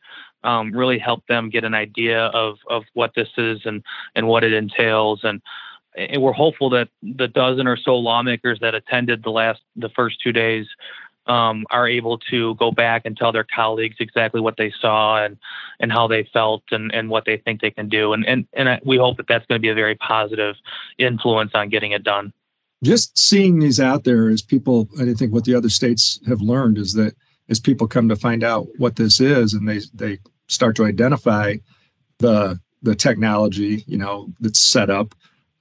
um, 0.45 0.71
really 0.71 0.99
helped 0.99 1.27
them 1.27 1.49
get 1.49 1.65
an 1.65 1.75
idea 1.75 2.27
of 2.27 2.59
of 2.69 2.85
what 2.93 3.13
this 3.17 3.31
is 3.39 3.63
and 3.65 3.83
and 4.15 4.29
what 4.29 4.45
it 4.45 4.53
entails 4.53 5.21
and 5.25 5.41
and 5.97 6.23
we're 6.23 6.33
hopeful 6.33 6.71
that 6.71 6.89
the 7.03 7.29
dozen 7.29 7.67
or 7.67 7.77
so 7.77 7.97
lawmakers 7.97 8.59
that 8.61 8.75
attended 8.75 9.23
the 9.23 9.31
last 9.31 9.63
the 9.77 9.89
first 9.91 10.21
two 10.21 10.33
days 10.33 10.67
um, 11.27 11.65
are 11.71 11.89
able 11.89 12.19
to 12.19 12.55
go 12.57 12.71
back 12.71 13.03
and 13.05 13.17
tell 13.17 13.33
their 13.33 13.47
colleagues 13.55 13.97
exactly 13.99 14.41
what 14.41 14.57
they 14.57 14.73
saw 14.81 15.25
and 15.25 15.39
and 15.81 15.91
how 15.91 16.07
they 16.07 16.29
felt 16.33 16.63
and, 16.71 16.93
and 16.93 17.09
what 17.09 17.25
they 17.25 17.37
think 17.39 17.61
they 17.61 17.71
can 17.71 17.89
do 17.89 18.13
and 18.13 18.27
and 18.27 18.47
and 18.53 18.81
we 18.85 18.97
hope 18.97 19.17
that 19.17 19.27
that's 19.29 19.47
going 19.47 19.59
to 19.59 19.63
be 19.63 19.71
a 19.71 19.75
very 19.75 19.95
positive 19.97 20.57
influence 20.99 21.53
on 21.55 21.69
getting 21.69 21.93
it 21.93 22.03
done. 22.03 22.33
Just 22.83 23.17
seeing 23.17 23.61
these 23.61 23.81
out 23.81 24.05
there 24.05 24.29
as 24.29 24.43
people, 24.43 24.89
I 25.01 25.15
think 25.15 25.33
what 25.33 25.45
the 25.45 25.55
other 25.55 25.71
states 25.71 26.21
have 26.27 26.43
learned 26.43 26.77
is 26.77 26.93
that 26.95 27.15
as 27.49 27.59
people 27.59 27.87
come 27.87 28.11
to 28.11 28.17
find 28.17 28.45
out 28.45 28.67
what 28.77 28.97
this 28.97 29.21
is 29.21 29.55
and 29.55 29.69
they 29.69 29.81
they 29.95 30.19
start 30.49 30.77
to 30.77 30.85
identify 30.85 31.55
the 32.19 32.61
the 32.83 32.95
technology, 32.95 33.83
you 33.87 33.97
know, 33.97 34.29
that's 34.41 34.61
set 34.61 34.91
up, 34.91 35.15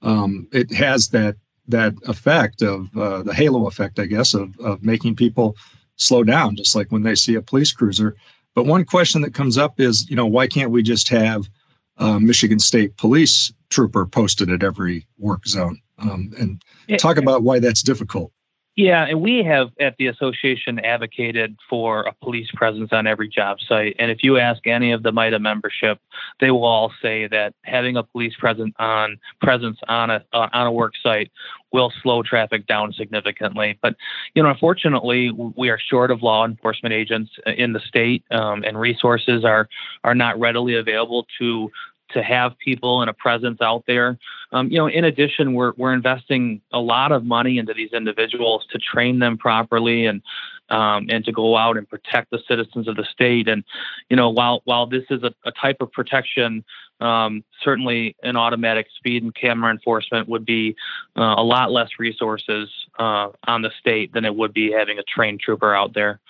um, 0.04 0.46
it 0.52 0.72
has 0.72 1.08
that 1.08 1.36
that 1.66 1.94
effect 2.06 2.62
of 2.62 2.94
uh, 2.96 3.22
the 3.22 3.32
halo 3.32 3.66
effect, 3.66 3.98
I 3.98 4.04
guess, 4.04 4.34
of, 4.34 4.54
of 4.60 4.84
making 4.84 5.16
people 5.16 5.56
slow 5.96 6.22
down, 6.22 6.56
just 6.56 6.76
like 6.76 6.92
when 6.92 7.02
they 7.02 7.14
see 7.14 7.36
a 7.36 7.42
police 7.42 7.72
cruiser. 7.72 8.16
But 8.54 8.66
one 8.66 8.84
question 8.84 9.22
that 9.22 9.32
comes 9.32 9.56
up 9.56 9.80
is, 9.80 10.08
you 10.10 10.14
know, 10.14 10.26
why 10.26 10.46
can't 10.46 10.70
we 10.70 10.82
just 10.82 11.08
have 11.08 11.48
a 11.96 12.20
Michigan 12.20 12.58
State 12.58 12.96
Police 12.98 13.50
trooper 13.70 14.04
posted 14.04 14.50
at 14.50 14.62
every 14.62 15.06
work 15.18 15.46
zone? 15.46 15.80
Um, 15.98 16.32
and 16.38 16.62
talk 16.98 17.16
about 17.16 17.42
why 17.42 17.58
that's 17.60 17.82
difficult. 17.82 18.30
Yeah, 18.76 19.06
and 19.06 19.22
we 19.22 19.44
have 19.44 19.70
at 19.78 19.96
the 19.98 20.08
association 20.08 20.80
advocated 20.80 21.56
for 21.70 22.02
a 22.02 22.12
police 22.12 22.48
presence 22.54 22.88
on 22.92 23.06
every 23.06 23.28
job 23.28 23.58
site. 23.68 23.94
And 24.00 24.10
if 24.10 24.24
you 24.24 24.36
ask 24.36 24.66
any 24.66 24.90
of 24.90 25.04
the 25.04 25.12
MITA 25.12 25.38
membership, 25.38 26.00
they 26.40 26.50
will 26.50 26.64
all 26.64 26.92
say 27.00 27.28
that 27.28 27.54
having 27.62 27.96
a 27.96 28.02
police 28.02 28.34
presence 28.36 28.74
on 28.80 29.16
presence 29.40 29.78
on 29.86 30.10
a 30.10 30.24
uh, 30.32 30.48
on 30.52 30.66
a 30.66 30.72
work 30.72 30.94
site 31.00 31.30
will 31.72 31.92
slow 32.02 32.24
traffic 32.24 32.66
down 32.66 32.92
significantly. 32.92 33.78
But 33.80 33.94
you 34.34 34.42
know, 34.42 34.50
unfortunately, 34.50 35.30
we 35.30 35.70
are 35.70 35.78
short 35.78 36.10
of 36.10 36.24
law 36.24 36.44
enforcement 36.44 36.92
agents 36.92 37.30
in 37.46 37.74
the 37.74 37.80
state, 37.80 38.24
um, 38.32 38.64
and 38.64 38.78
resources 38.78 39.44
are 39.44 39.68
are 40.02 40.16
not 40.16 40.38
readily 40.40 40.74
available 40.74 41.28
to 41.38 41.70
to 42.14 42.22
have 42.22 42.56
people 42.58 43.02
and 43.02 43.10
a 43.10 43.12
presence 43.12 43.60
out 43.60 43.84
there. 43.86 44.18
Um, 44.52 44.70
you 44.70 44.78
know, 44.78 44.86
in 44.86 45.04
addition, 45.04 45.52
we're 45.52 45.72
we're 45.76 45.92
investing 45.92 46.62
a 46.72 46.80
lot 46.80 47.12
of 47.12 47.24
money 47.24 47.58
into 47.58 47.74
these 47.74 47.92
individuals 47.92 48.66
to 48.70 48.78
train 48.78 49.18
them 49.18 49.36
properly 49.36 50.06
and 50.06 50.22
um, 50.70 51.06
and 51.10 51.24
to 51.26 51.32
go 51.32 51.56
out 51.56 51.76
and 51.76 51.88
protect 51.88 52.30
the 52.30 52.38
citizens 52.48 52.88
of 52.88 52.96
the 52.96 53.04
state. 53.04 53.48
And 53.48 53.64
you 54.08 54.16
know, 54.16 54.30
while 54.30 54.62
while 54.64 54.86
this 54.86 55.04
is 55.10 55.22
a, 55.22 55.34
a 55.44 55.52
type 55.52 55.78
of 55.80 55.92
protection, 55.92 56.64
um, 57.00 57.44
certainly 57.62 58.16
an 58.22 58.36
automatic 58.36 58.86
speed 58.96 59.22
and 59.22 59.34
camera 59.34 59.70
enforcement 59.70 60.28
would 60.28 60.46
be 60.46 60.76
uh, 61.16 61.34
a 61.36 61.42
lot 61.42 61.70
less 61.70 61.90
resources 61.98 62.70
uh, 62.98 63.28
on 63.46 63.62
the 63.62 63.70
state 63.78 64.12
than 64.14 64.24
it 64.24 64.34
would 64.34 64.54
be 64.54 64.72
having 64.72 64.98
a 64.98 65.02
trained 65.02 65.40
trooper 65.40 65.74
out 65.74 65.94
there 65.94 66.20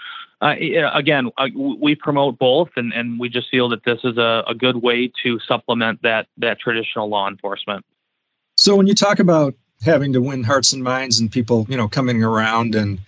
uh, 0.40 0.54
again, 0.92 1.30
uh, 1.38 1.48
we 1.54 1.94
promote 1.94 2.38
both, 2.38 2.70
and, 2.76 2.92
and 2.92 3.18
we 3.18 3.28
just 3.28 3.48
feel 3.50 3.68
that 3.70 3.84
this 3.84 4.00
is 4.04 4.18
a, 4.18 4.44
a 4.46 4.54
good 4.54 4.76
way 4.82 5.10
to 5.22 5.38
supplement 5.40 6.02
that 6.02 6.26
that 6.38 6.58
traditional 6.58 7.08
law 7.08 7.28
enforcement. 7.28 7.84
So, 8.56 8.76
when 8.76 8.86
you 8.86 8.94
talk 8.94 9.18
about 9.18 9.54
having 9.82 10.12
to 10.12 10.20
win 10.20 10.44
hearts 10.44 10.72
and 10.72 10.82
minds 10.82 11.18
and 11.18 11.30
people, 11.30 11.66
you 11.68 11.76
know, 11.76 11.88
coming 11.88 12.22
around 12.22 12.74
and 12.74 12.98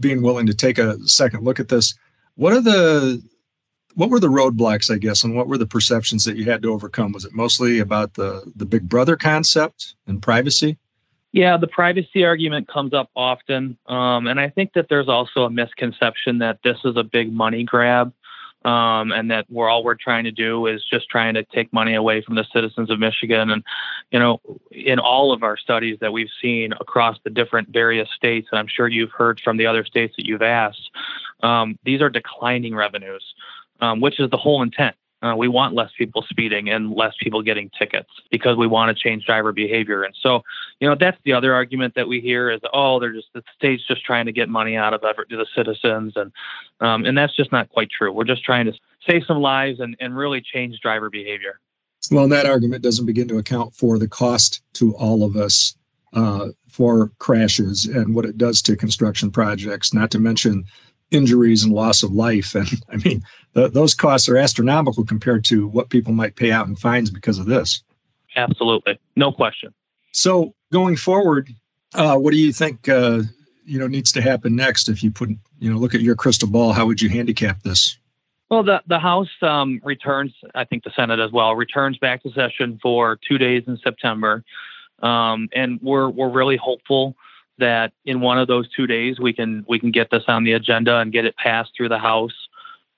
being 0.00 0.22
willing 0.22 0.46
to 0.46 0.54
take 0.54 0.78
a 0.78 0.98
second 1.06 1.44
look 1.44 1.60
at 1.60 1.68
this, 1.68 1.94
what 2.34 2.52
are 2.52 2.60
the 2.60 3.22
what 3.94 4.10
were 4.10 4.20
the 4.20 4.28
roadblocks, 4.28 4.92
I 4.92 4.98
guess, 4.98 5.22
and 5.22 5.36
what 5.36 5.46
were 5.46 5.58
the 5.58 5.66
perceptions 5.66 6.24
that 6.24 6.36
you 6.36 6.44
had 6.44 6.62
to 6.62 6.72
overcome? 6.72 7.12
Was 7.12 7.24
it 7.24 7.32
mostly 7.32 7.78
about 7.78 8.14
the 8.14 8.50
the 8.56 8.66
Big 8.66 8.88
Brother 8.88 9.16
concept 9.16 9.94
and 10.06 10.22
privacy? 10.22 10.76
Yeah, 11.34 11.56
the 11.56 11.66
privacy 11.66 12.24
argument 12.24 12.68
comes 12.68 12.94
up 12.94 13.10
often. 13.16 13.76
Um, 13.86 14.28
and 14.28 14.38
I 14.38 14.50
think 14.50 14.72
that 14.74 14.86
there's 14.88 15.08
also 15.08 15.42
a 15.42 15.50
misconception 15.50 16.38
that 16.38 16.60
this 16.62 16.76
is 16.84 16.96
a 16.96 17.02
big 17.02 17.32
money 17.32 17.64
grab 17.64 18.12
um, 18.64 19.10
and 19.10 19.32
that 19.32 19.44
we're 19.50 19.68
all 19.68 19.82
we're 19.82 19.96
trying 19.96 20.22
to 20.24 20.30
do 20.30 20.68
is 20.68 20.80
just 20.88 21.08
trying 21.08 21.34
to 21.34 21.42
take 21.42 21.72
money 21.72 21.96
away 21.96 22.22
from 22.22 22.36
the 22.36 22.46
citizens 22.52 22.88
of 22.88 23.00
Michigan. 23.00 23.50
And, 23.50 23.64
you 24.12 24.20
know, 24.20 24.40
in 24.70 25.00
all 25.00 25.32
of 25.32 25.42
our 25.42 25.56
studies 25.56 25.98
that 26.00 26.12
we've 26.12 26.30
seen 26.40 26.72
across 26.74 27.18
the 27.24 27.30
different 27.30 27.70
various 27.70 28.08
states, 28.14 28.46
and 28.52 28.60
I'm 28.60 28.68
sure 28.68 28.86
you've 28.86 29.10
heard 29.10 29.40
from 29.40 29.56
the 29.56 29.66
other 29.66 29.84
states 29.84 30.14
that 30.16 30.26
you've 30.26 30.40
asked, 30.40 30.88
um, 31.42 31.76
these 31.84 32.00
are 32.00 32.10
declining 32.10 32.76
revenues, 32.76 33.24
um, 33.80 34.00
which 34.00 34.20
is 34.20 34.30
the 34.30 34.36
whole 34.36 34.62
intent. 34.62 34.94
Uh, 35.24 35.34
we 35.34 35.48
want 35.48 35.74
less 35.74 35.90
people 35.96 36.22
speeding 36.28 36.68
and 36.68 36.92
less 36.92 37.14
people 37.18 37.40
getting 37.40 37.70
tickets 37.78 38.10
because 38.30 38.58
we 38.58 38.66
want 38.66 38.94
to 38.94 39.02
change 39.02 39.24
driver 39.24 39.52
behavior. 39.52 40.02
And 40.02 40.14
so, 40.20 40.42
you 40.80 40.88
know, 40.88 40.94
that's 40.98 41.16
the 41.24 41.32
other 41.32 41.54
argument 41.54 41.94
that 41.94 42.06
we 42.06 42.20
hear 42.20 42.50
is, 42.50 42.60
oh, 42.74 43.00
they're 43.00 43.14
just 43.14 43.28
the 43.32 43.42
state's 43.56 43.86
just 43.86 44.04
trying 44.04 44.26
to 44.26 44.32
get 44.32 44.50
money 44.50 44.76
out 44.76 44.92
of 44.92 45.00
the 45.00 45.46
citizens, 45.54 46.12
and 46.16 46.30
um, 46.80 47.06
and 47.06 47.16
that's 47.16 47.34
just 47.34 47.52
not 47.52 47.70
quite 47.70 47.88
true. 47.90 48.12
We're 48.12 48.24
just 48.24 48.44
trying 48.44 48.66
to 48.66 48.74
save 49.06 49.24
some 49.24 49.38
lives 49.38 49.80
and, 49.80 49.96
and 49.98 50.14
really 50.14 50.42
change 50.42 50.78
driver 50.80 51.08
behavior. 51.08 51.60
Well, 52.10 52.28
that 52.28 52.44
argument 52.44 52.82
doesn't 52.82 53.06
begin 53.06 53.28
to 53.28 53.38
account 53.38 53.74
for 53.74 53.98
the 53.98 54.08
cost 54.08 54.62
to 54.74 54.94
all 54.96 55.24
of 55.24 55.36
us 55.36 55.74
uh, 56.12 56.48
for 56.68 57.10
crashes 57.18 57.86
and 57.86 58.14
what 58.14 58.24
it 58.24 58.36
does 58.36 58.60
to 58.62 58.76
construction 58.76 59.30
projects, 59.30 59.94
not 59.94 60.10
to 60.10 60.18
mention 60.18 60.64
injuries 61.10 61.62
and 61.62 61.72
loss 61.72 62.02
of 62.02 62.12
life. 62.12 62.54
And 62.54 62.68
I 62.90 62.96
mean, 62.96 63.22
the, 63.52 63.68
those 63.68 63.94
costs 63.94 64.28
are 64.28 64.36
astronomical 64.36 65.04
compared 65.04 65.44
to 65.46 65.66
what 65.68 65.90
people 65.90 66.12
might 66.12 66.36
pay 66.36 66.52
out 66.52 66.66
in 66.66 66.76
fines 66.76 67.10
because 67.10 67.38
of 67.38 67.46
this. 67.46 67.82
Absolutely, 68.36 68.98
no 69.16 69.30
question. 69.30 69.72
So 70.12 70.54
going 70.72 70.96
forward, 70.96 71.48
uh, 71.94 72.16
what 72.16 72.32
do 72.32 72.38
you 72.38 72.52
think 72.52 72.88
uh, 72.88 73.22
you 73.64 73.78
know 73.78 73.86
needs 73.86 74.12
to 74.12 74.20
happen 74.20 74.56
next? 74.56 74.88
If 74.88 75.02
you 75.02 75.10
put 75.10 75.30
you 75.58 75.70
know 75.70 75.78
look 75.78 75.94
at 75.94 76.00
your 76.00 76.16
crystal 76.16 76.48
ball, 76.48 76.72
how 76.72 76.86
would 76.86 77.00
you 77.00 77.08
handicap 77.08 77.62
this? 77.62 77.96
Well, 78.50 78.62
the 78.62 78.82
the 78.86 78.98
House 78.98 79.30
um, 79.42 79.80
returns, 79.84 80.34
I 80.54 80.64
think 80.64 80.84
the 80.84 80.90
Senate 80.94 81.20
as 81.20 81.32
well 81.32 81.54
returns 81.54 81.98
back 81.98 82.22
to 82.24 82.30
session 82.32 82.78
for 82.82 83.18
two 83.28 83.38
days 83.38 83.64
in 83.66 83.78
September, 83.78 84.44
um, 85.02 85.48
and 85.54 85.80
we're 85.80 86.08
we're 86.08 86.30
really 86.30 86.56
hopeful 86.56 87.16
that 87.58 87.92
in 88.04 88.20
one 88.20 88.38
of 88.38 88.48
those 88.48 88.68
two 88.70 88.86
days 88.86 89.18
we 89.20 89.32
can 89.32 89.64
we 89.68 89.78
can 89.78 89.90
get 89.90 90.10
this 90.10 90.24
on 90.28 90.44
the 90.44 90.52
agenda 90.52 90.98
and 90.98 91.12
get 91.12 91.24
it 91.24 91.36
passed 91.36 91.72
through 91.76 91.88
the 91.88 91.98
House. 91.98 92.48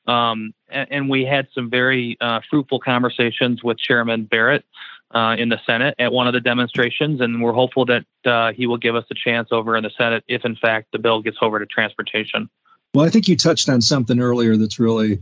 Um, 0.07 0.55
and, 0.69 0.93
and, 0.93 1.11
we 1.11 1.25
had 1.25 1.49
some 1.53 1.69
very 1.69 2.17
uh, 2.21 2.41
fruitful 2.49 2.79
conversations 2.79 3.65
with 3.65 3.77
Chairman 3.77 4.23
Barrett 4.23 4.65
uh, 5.11 5.35
in 5.37 5.49
the 5.49 5.59
Senate 5.67 5.97
at 5.99 6.13
one 6.13 6.29
of 6.29 6.33
the 6.33 6.41
demonstrations, 6.41 7.21
and 7.21 7.43
we're 7.43 7.53
hopeful 7.53 7.85
that 7.87 8.05
uh, 8.25 8.53
he 8.53 8.69
will 8.69 8.77
give 8.77 8.95
us 8.95 9.05
a 9.11 9.15
chance 9.15 9.49
over 9.51 9.77
in 9.77 9.83
the 9.83 9.91
Senate 9.91 10.23
if, 10.29 10.45
in 10.45 10.55
fact, 10.55 10.93
the 10.93 11.01
bill 11.01 11.23
gets 11.23 11.39
over 11.43 11.59
to 11.59 11.67
transportation. 11.67 12.49
Well, 12.95 13.05
I 13.05 13.11
think 13.11 13.27
you 13.27 13.37
touched 13.37 13.69
on 13.69 13.81
something 13.81 14.21
earlier 14.21 14.57
that's 14.57 14.79
really 14.79 15.21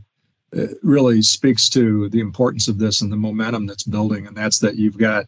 uh, 0.57 0.66
really 0.83 1.23
speaks 1.23 1.68
to 1.70 2.11
the 2.11 2.20
importance 2.20 2.68
of 2.68 2.79
this 2.79 3.01
and 3.01 3.11
the 3.11 3.16
momentum 3.16 3.66
that's 3.66 3.85
building, 3.85 4.27
and 4.27 4.37
that's 4.37 4.59
that 4.59 4.77
you've 4.77 4.99
got 4.99 5.27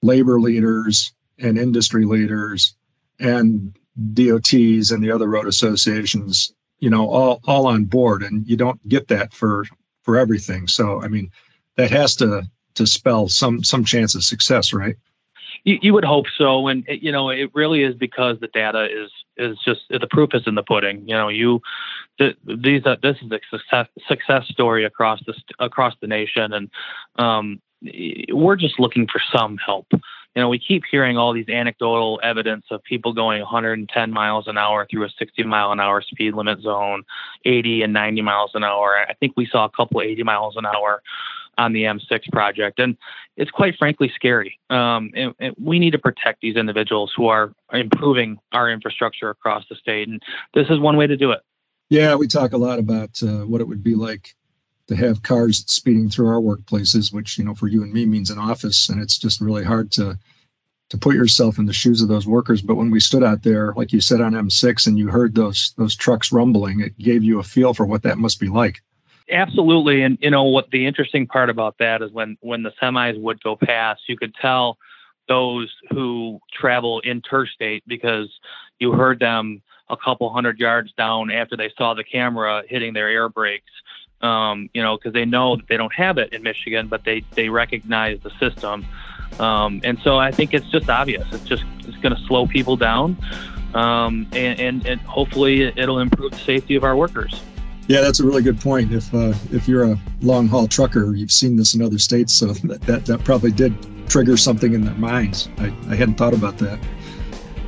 labor 0.00 0.40
leaders 0.40 1.12
and 1.38 1.58
industry 1.58 2.04
leaders 2.04 2.76
and 3.22 3.76
DOTs 4.14 4.90
and 4.90 5.02
the 5.02 5.10
other 5.10 5.28
road 5.28 5.46
associations, 5.46 6.52
you 6.78 6.90
know, 6.90 7.08
all 7.08 7.40
all 7.46 7.66
on 7.66 7.84
board, 7.84 8.22
and 8.22 8.46
you 8.48 8.56
don't 8.56 8.86
get 8.88 9.08
that 9.08 9.32
for 9.32 9.64
for 10.02 10.18
everything. 10.18 10.66
So, 10.66 11.02
I 11.02 11.08
mean, 11.08 11.30
that 11.76 11.90
has 11.90 12.16
to 12.16 12.42
to 12.74 12.86
spell 12.86 13.28
some 13.28 13.62
some 13.62 13.84
chance 13.84 14.14
of 14.14 14.24
success, 14.24 14.72
right? 14.72 14.96
You, 15.64 15.78
you 15.80 15.92
would 15.92 16.04
hope 16.04 16.26
so, 16.36 16.66
and 16.66 16.84
you 16.88 17.12
know, 17.12 17.28
it 17.28 17.50
really 17.54 17.82
is 17.82 17.94
because 17.94 18.40
the 18.40 18.48
data 18.48 18.88
is 18.90 19.10
is 19.36 19.58
just 19.64 19.80
the 19.90 20.06
proof 20.10 20.30
is 20.34 20.42
in 20.46 20.54
the 20.54 20.62
pudding. 20.62 21.06
You 21.06 21.14
know, 21.14 21.28
you 21.28 21.60
th- 22.18 22.36
these 22.44 22.82
are, 22.84 22.96
this 23.02 23.16
is 23.22 23.30
a 23.30 23.40
success 23.50 23.86
success 24.08 24.46
story 24.48 24.84
across 24.84 25.20
the 25.26 25.34
across 25.58 25.94
the 26.00 26.06
nation, 26.06 26.52
and 26.52 26.70
um, 27.16 27.60
we're 28.32 28.56
just 28.56 28.80
looking 28.80 29.06
for 29.06 29.20
some 29.32 29.56
help. 29.58 29.86
You 30.34 30.42
know, 30.42 30.48
we 30.48 30.58
keep 30.58 30.84
hearing 30.90 31.18
all 31.18 31.32
these 31.32 31.48
anecdotal 31.48 32.18
evidence 32.22 32.64
of 32.70 32.82
people 32.84 33.12
going 33.12 33.40
110 33.40 34.10
miles 34.10 34.48
an 34.48 34.56
hour 34.56 34.86
through 34.90 35.04
a 35.04 35.10
60 35.18 35.42
mile 35.44 35.72
an 35.72 35.80
hour 35.80 36.00
speed 36.00 36.34
limit 36.34 36.60
zone, 36.60 37.02
80 37.44 37.82
and 37.82 37.92
90 37.92 38.22
miles 38.22 38.50
an 38.54 38.64
hour. 38.64 38.96
I 39.08 39.14
think 39.14 39.34
we 39.36 39.46
saw 39.46 39.66
a 39.66 39.70
couple 39.70 40.00
80 40.00 40.22
miles 40.22 40.56
an 40.56 40.64
hour 40.64 41.02
on 41.58 41.72
the 41.72 41.82
M6 41.82 42.30
project. 42.32 42.78
And 42.78 42.96
it's 43.36 43.50
quite 43.50 43.76
frankly 43.78 44.10
scary. 44.14 44.58
Um, 44.70 45.10
and, 45.14 45.34
and, 45.38 45.54
we 45.58 45.78
need 45.78 45.90
to 45.90 45.98
protect 45.98 46.40
these 46.40 46.56
individuals 46.56 47.12
who 47.16 47.28
are 47.28 47.52
improving 47.72 48.38
our 48.52 48.70
infrastructure 48.70 49.30
across 49.30 49.64
the 49.68 49.76
state. 49.76 50.08
And 50.08 50.22
this 50.54 50.66
is 50.70 50.78
one 50.80 50.96
way 50.96 51.06
to 51.06 51.16
do 51.16 51.30
it. 51.32 51.40
Yeah, 51.90 52.14
we 52.14 52.26
talk 52.26 52.52
a 52.52 52.56
lot 52.56 52.78
about 52.78 53.22
uh, 53.22 53.44
what 53.44 53.60
it 53.60 53.68
would 53.68 53.82
be 53.82 53.94
like 53.94 54.34
to 54.88 54.96
have 54.96 55.22
cars 55.22 55.64
speeding 55.66 56.10
through 56.10 56.28
our 56.28 56.40
workplaces, 56.40 57.12
which, 57.12 57.38
you 57.38 57.44
know, 57.44 57.54
for 57.54 57.68
you 57.68 57.82
and 57.82 57.92
me 57.92 58.06
means 58.06 58.30
an 58.30 58.38
office. 58.38 58.88
And 58.88 59.00
it's 59.00 59.18
just 59.18 59.40
really 59.40 59.64
hard 59.64 59.90
to 59.92 60.18
to 60.90 60.98
put 60.98 61.14
yourself 61.14 61.58
in 61.58 61.64
the 61.64 61.72
shoes 61.72 62.02
of 62.02 62.08
those 62.08 62.26
workers. 62.26 62.60
But 62.60 62.74
when 62.74 62.90
we 62.90 63.00
stood 63.00 63.24
out 63.24 63.44
there, 63.44 63.72
like 63.78 63.94
you 63.94 64.00
said 64.02 64.20
on 64.20 64.32
M6, 64.32 64.86
and 64.86 64.98
you 64.98 65.08
heard 65.08 65.34
those 65.34 65.72
those 65.78 65.96
trucks 65.96 66.32
rumbling, 66.32 66.80
it 66.80 66.98
gave 66.98 67.22
you 67.22 67.38
a 67.38 67.42
feel 67.42 67.72
for 67.72 67.86
what 67.86 68.02
that 68.02 68.18
must 68.18 68.38
be 68.38 68.48
like. 68.48 68.82
Absolutely, 69.30 70.02
and 70.02 70.18
you 70.20 70.30
know 70.30 70.44
what 70.44 70.70
the 70.70 70.86
interesting 70.86 71.26
part 71.26 71.48
about 71.48 71.78
that 71.78 72.02
is 72.02 72.12
when 72.12 72.36
when 72.40 72.62
the 72.62 72.72
semis 72.72 73.18
would 73.18 73.42
go 73.42 73.56
past, 73.56 74.02
you 74.06 74.18
could 74.18 74.34
tell 74.34 74.76
those 75.28 75.72
who 75.90 76.38
travel 76.52 77.00
interstate 77.00 77.82
because 77.86 78.28
you 78.78 78.92
heard 78.92 79.20
them 79.20 79.62
a 79.88 79.96
couple 79.96 80.30
hundred 80.32 80.58
yards 80.58 80.92
down 80.92 81.30
after 81.30 81.56
they 81.56 81.72
saw 81.78 81.94
the 81.94 82.04
camera 82.04 82.62
hitting 82.68 82.92
their 82.92 83.08
air 83.08 83.28
brakes. 83.30 83.70
Um, 84.22 84.70
you 84.72 84.82
know, 84.82 84.96
because 84.96 85.12
they 85.12 85.24
know 85.24 85.56
that 85.56 85.66
they 85.68 85.76
don't 85.76 85.92
have 85.94 86.16
it 86.18 86.32
in 86.32 86.42
Michigan, 86.42 86.86
but 86.86 87.04
they 87.04 87.24
they 87.34 87.48
recognize 87.48 88.20
the 88.20 88.30
system, 88.38 88.86
um, 89.40 89.80
and 89.82 89.98
so 90.00 90.16
I 90.16 90.30
think 90.30 90.54
it's 90.54 90.70
just 90.70 90.88
obvious. 90.88 91.26
It's 91.32 91.44
just 91.44 91.64
it's 91.80 91.96
going 91.98 92.14
to 92.14 92.22
slow 92.22 92.46
people 92.46 92.76
down, 92.76 93.16
um, 93.74 94.28
and, 94.32 94.60
and 94.60 94.86
and 94.86 95.00
hopefully 95.00 95.62
it'll 95.76 95.98
improve 95.98 96.32
the 96.32 96.38
safety 96.38 96.76
of 96.76 96.84
our 96.84 96.96
workers. 96.96 97.42
Yeah, 97.88 98.00
that's 98.00 98.20
a 98.20 98.24
really 98.24 98.42
good 98.42 98.60
point. 98.60 98.92
If 98.92 99.12
uh, 99.12 99.34
if 99.50 99.66
you're 99.66 99.84
a 99.84 99.98
long 100.20 100.46
haul 100.46 100.68
trucker, 100.68 101.14
you've 101.14 101.32
seen 101.32 101.56
this 101.56 101.74
in 101.74 101.82
other 101.82 101.98
states, 101.98 102.32
so 102.32 102.46
that, 102.46 102.80
that, 102.86 103.06
that 103.06 103.24
probably 103.24 103.50
did 103.50 103.74
trigger 104.08 104.36
something 104.36 104.74
in 104.74 104.84
their 104.84 104.94
minds. 104.94 105.48
I, 105.58 105.74
I 105.88 105.96
hadn't 105.96 106.14
thought 106.14 106.34
about 106.34 106.58
that. 106.58 106.78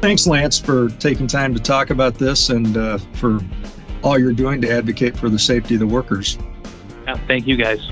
Thanks, 0.01 0.27
Lance, 0.27 0.59
for 0.59 0.91
taking 0.91 1.27
time 1.27 1.55
to 1.55 1.61
talk 1.61 1.91
about 1.91 2.15
this 2.15 2.51
and 2.51 2.77
uh, 2.77 2.99
for 3.15 3.41
all 4.05 4.19
you're 4.19 4.33
doing 4.33 4.61
to 4.61 4.71
advocate 4.71 5.17
for 5.17 5.31
the 5.31 5.39
safety 5.39 5.75
of 5.75 5.81
the 5.81 5.87
workers. 5.87 6.39
Yeah, 7.07 7.17
thank 7.27 7.47
you, 7.47 7.57
guys. 7.57 7.91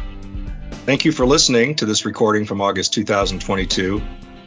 Thank 0.84 1.04
you 1.04 1.12
for 1.12 1.24
listening 1.24 1.74
to 1.76 1.86
this 1.86 2.04
recording 2.04 2.44
from 2.44 2.60
August 2.60 2.92
2022. 2.92 4.02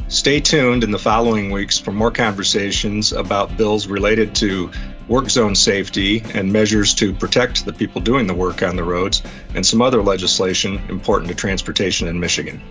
Stay 0.07 0.39
tuned 0.39 0.83
in 0.83 0.91
the 0.91 0.99
following 0.99 1.49
weeks 1.49 1.79
for 1.79 1.91
more 1.91 2.11
conversations 2.11 3.11
about 3.11 3.57
bills 3.57 3.87
related 3.87 4.35
to 4.35 4.69
work 5.07 5.29
zone 5.29 5.55
safety 5.55 6.21
and 6.35 6.51
measures 6.53 6.93
to 6.95 7.13
protect 7.13 7.65
the 7.65 7.73
people 7.73 8.01
doing 8.01 8.27
the 8.27 8.33
work 8.33 8.61
on 8.61 8.75
the 8.75 8.83
roads, 8.83 9.23
and 9.55 9.65
some 9.65 9.81
other 9.81 10.03
legislation 10.03 10.77
important 10.89 11.29
to 11.29 11.35
transportation 11.35 12.07
in 12.07 12.19
Michigan. 12.19 12.61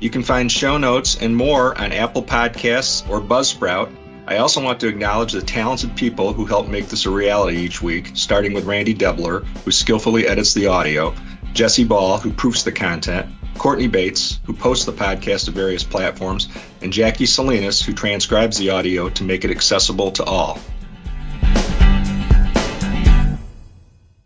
You 0.00 0.10
can 0.10 0.22
find 0.22 0.52
show 0.52 0.76
notes 0.76 1.16
and 1.20 1.34
more 1.34 1.78
on 1.80 1.92
Apple 1.92 2.22
Podcasts 2.22 3.08
or 3.08 3.20
Buzzsprout. 3.20 3.90
I 4.28 4.38
also 4.38 4.60
want 4.60 4.80
to 4.80 4.88
acknowledge 4.88 5.32
the 5.32 5.40
talented 5.40 5.94
people 5.94 6.32
who 6.32 6.46
help 6.46 6.68
make 6.68 6.88
this 6.88 7.06
a 7.06 7.10
reality 7.10 7.58
each 7.58 7.80
week, 7.80 8.10
starting 8.14 8.54
with 8.54 8.64
Randy 8.64 8.92
Debler, 8.92 9.44
who 9.64 9.70
skillfully 9.70 10.26
edits 10.26 10.52
the 10.52 10.66
audio, 10.66 11.14
Jesse 11.52 11.84
Ball, 11.84 12.18
who 12.18 12.32
proofs 12.32 12.64
the 12.64 12.72
content, 12.72 13.26
Courtney 13.56 13.86
Bates, 13.86 14.40
who 14.44 14.52
posts 14.52 14.84
the 14.84 14.92
podcast 14.92 15.44
to 15.44 15.52
various 15.52 15.84
platforms, 15.84 16.48
and 16.82 16.92
Jackie 16.92 17.26
Salinas, 17.26 17.80
who 17.80 17.92
transcribes 17.92 18.58
the 18.58 18.70
audio 18.70 19.08
to 19.10 19.22
make 19.22 19.44
it 19.44 19.50
accessible 19.52 20.10
to 20.10 20.24
all. 20.24 20.58